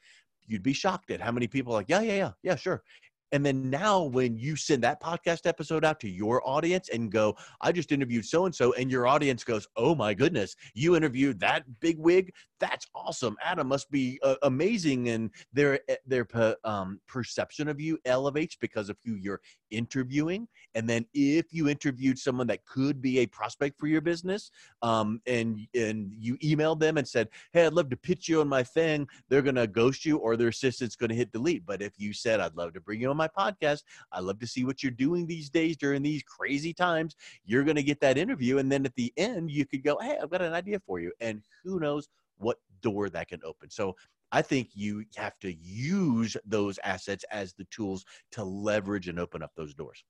You'd 0.48 0.64
be 0.64 0.74
shocked 0.74 1.12
at 1.12 1.22
how 1.22 1.32
many 1.32 1.48
people 1.48 1.74
are 1.74 1.78
like 1.78 1.90
yeah 1.90 2.02
yeah 2.02 2.14
yeah 2.14 2.32
yeah 2.44 2.56
sure. 2.56 2.84
And 3.32 3.46
then 3.46 3.70
now, 3.70 4.02
when 4.02 4.38
you 4.40 4.56
send 4.56 4.84
that 4.84 5.00
podcast 5.00 5.46
episode 5.46 5.86
out 5.86 6.00
to 6.00 6.10
your 6.10 6.42
audience 6.50 6.90
and 6.90 7.12
go, 7.12 7.38
I 7.62 7.72
just 7.72 7.92
interviewed 7.92 8.26
so 8.26 8.46
and 8.46 8.56
so, 8.56 8.74
and 8.74 8.90
your 8.90 9.06
audience 9.06 9.44
goes, 9.44 9.68
Oh 9.76 9.94
my 9.94 10.16
goodness, 10.16 10.56
you 10.74 10.96
interviewed 10.96 11.40
that 11.42 11.64
big 11.80 12.00
wig? 12.00 12.34
That's 12.60 12.88
awesome. 12.94 13.38
Adam 13.44 13.68
must 13.68 13.90
be 13.90 14.20
uh, 14.24 14.36
amazing. 14.44 15.10
And 15.10 15.32
their, 15.54 15.80
eh, 15.90 15.96
their 16.06 16.28
um, 16.64 17.00
perception 17.08 17.68
of 17.68 17.80
you 17.80 17.98
elevates 18.06 18.56
because 18.56 18.90
of 18.90 18.98
who 19.06 19.16
you're 19.16 19.42
interviewing. 19.72 20.48
And 20.76 20.88
then 20.88 21.06
if 21.14 21.48
you 21.52 21.70
interviewed 21.70 22.18
someone 22.18 22.48
that 22.48 22.66
could 22.66 23.02
be 23.02 23.20
a 23.20 23.26
prospect 23.28 23.80
for 23.80 23.88
your 23.88 24.02
business, 24.02 24.52
um, 24.82 25.22
and 25.26 25.60
and 25.74 26.12
you 26.18 26.38
emailed 26.38 26.80
them 26.80 26.98
and 26.98 27.08
said, 27.08 27.30
"Hey, 27.54 27.66
I'd 27.66 27.74
love 27.74 27.90
to 27.90 27.98
pitch 27.98 28.28
you 28.30 28.42
on 28.42 28.48
my 28.48 28.64
thing," 28.64 29.08
they're 29.30 29.42
gonna 29.42 29.68
ghost 29.68 30.06
you, 30.06 30.18
or 30.18 30.38
their 30.38 30.50
assistant's 30.50 30.96
gonna 30.96 31.16
hit 31.16 31.32
delete. 31.32 31.66
But 31.66 31.82
if 31.82 31.94
you 31.98 32.14
said, 32.14 32.40
"I'd 32.40 32.56
love 32.56 32.74
to 32.74 32.82
bring 32.82 33.02
you 33.02 33.10
on 33.10 33.18
my 33.18 33.28
podcast," 33.28 33.84
I 34.12 34.20
love 34.20 34.40
to 34.40 34.48
see 34.48 34.66
what 34.66 34.84
you're 34.84 34.92
doing 34.92 35.26
these 35.26 35.50
days 35.50 35.78
during 35.78 36.02
these 36.02 36.24
crazy 36.24 36.74
times. 36.74 37.16
You're 37.46 37.64
gonna 37.64 37.84
get 37.84 38.00
that 38.02 38.18
interview, 38.18 38.58
and 38.58 38.72
then 38.72 38.86
at 38.86 38.96
the 38.96 39.14
end, 39.18 39.52
you 39.52 39.66
could 39.66 39.84
go, 39.84 39.98
"Hey, 40.00 40.18
I've 40.22 40.30
got 40.30 40.42
an 40.42 40.54
idea 40.54 40.80
for 40.86 41.00
you," 41.00 41.12
and 41.20 41.42
who 41.64 41.80
knows 41.80 42.08
what 42.40 42.58
door 42.82 43.10
that 43.10 43.28
can 43.28 43.40
open. 43.44 43.70
So 43.70 43.96
I 44.32 44.42
think 44.42 44.70
you 44.74 45.06
have 45.16 45.38
to 45.40 45.54
use 45.54 46.38
those 46.46 46.80
assets 46.84 47.26
as 47.32 47.54
the 47.54 47.66
tools 47.72 48.06
to 48.32 48.44
leverage 48.44 49.08
and 49.08 49.20
open 49.20 49.42
up 49.42 49.52
those 49.56 49.74
doors. 49.74 50.04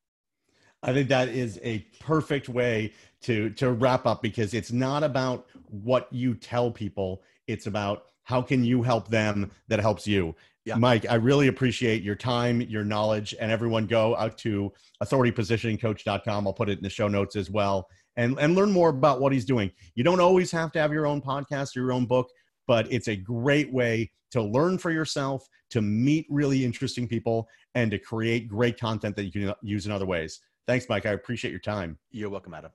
I 0.81 0.93
think 0.93 1.09
that 1.09 1.29
is 1.29 1.59
a 1.61 1.79
perfect 1.99 2.47
way 2.47 2.93
to 3.23 3.49
to 3.51 3.71
wrap 3.71 4.05
up 4.05 4.21
because 4.21 4.53
it's 4.53 4.71
not 4.71 5.03
about 5.03 5.47
what 5.65 6.07
you 6.11 6.35
tell 6.35 6.71
people, 6.71 7.21
it's 7.47 7.67
about 7.67 8.05
how 8.23 8.41
can 8.41 8.63
you 8.63 8.81
help 8.81 9.07
them 9.09 9.51
that 9.67 9.79
helps 9.79 10.07
you. 10.07 10.35
Yeah. 10.65 10.75
Mike, 10.75 11.05
I 11.09 11.15
really 11.15 11.47
appreciate 11.47 12.03
your 12.03 12.15
time, 12.15 12.61
your 12.61 12.85
knowledge, 12.85 13.33
and 13.39 13.51
everyone 13.51 13.87
go 13.87 14.15
out 14.15 14.37
to 14.39 14.71
authoritypositioningcoach.com. 15.03 16.47
I'll 16.47 16.53
put 16.53 16.69
it 16.69 16.77
in 16.77 16.83
the 16.83 16.89
show 16.89 17.07
notes 17.07 17.35
as 17.35 17.49
well 17.49 17.87
and, 18.19 18.37
and 18.39 18.55
learn 18.55 18.71
more 18.71 18.89
about 18.89 19.19
what 19.19 19.33
he's 19.33 19.45
doing. 19.45 19.71
You 19.95 20.03
don't 20.03 20.19
always 20.19 20.51
have 20.51 20.71
to 20.73 20.79
have 20.79 20.93
your 20.93 21.07
own 21.07 21.21
podcast 21.21 21.75
or 21.75 21.79
your 21.79 21.91
own 21.91 22.05
book 22.05 22.29
but 22.69 22.85
it's 22.93 23.07
a 23.07 23.15
great 23.15 23.73
way 23.73 24.11
to 24.29 24.43
learn 24.43 24.77
for 24.77 24.91
yourself, 24.91 25.49
to 25.71 25.81
meet 25.81 26.27
really 26.29 26.63
interesting 26.63 27.07
people, 27.07 27.49
and 27.73 27.89
to 27.89 27.97
create 27.97 28.47
great 28.47 28.79
content 28.79 29.15
that 29.15 29.23
you 29.23 29.31
can 29.31 29.51
use 29.63 29.87
in 29.87 29.91
other 29.91 30.05
ways. 30.05 30.41
Thanks, 30.67 30.87
Mike. 30.87 31.07
I 31.07 31.13
appreciate 31.13 31.49
your 31.49 31.59
time. 31.61 31.97
You're 32.11 32.29
welcome, 32.29 32.53
Adam. 32.53 32.69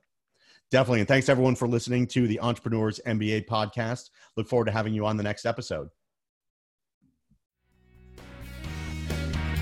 Definitely. 0.69 0.99
And 0.99 1.07
thanks 1.07 1.29
everyone 1.29 1.55
for 1.55 1.65
listening 1.65 2.07
to 2.07 2.27
the 2.27 2.41
Entrepreneurs 2.41 2.99
MBA 3.07 3.45
podcast. 3.45 4.09
Look 4.35 4.49
forward 4.49 4.65
to 4.65 4.71
having 4.73 4.93
you 4.93 5.05
on 5.05 5.15
the 5.15 5.23
next 5.23 5.45
episode. 5.45 5.87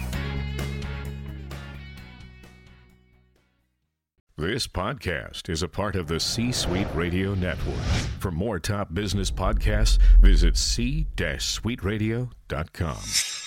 This 4.38 4.66
podcast 4.66 5.48
is 5.48 5.62
a 5.62 5.68
part 5.68 5.96
of 5.96 6.08
the 6.08 6.20
C 6.20 6.52
Suite 6.52 6.88
Radio 6.94 7.34
Network. 7.34 7.80
For 8.18 8.30
more 8.30 8.58
top 8.58 8.92
business 8.92 9.30
podcasts, 9.30 9.98
visit 10.20 10.58
c-suiteradio.com. 10.58 13.45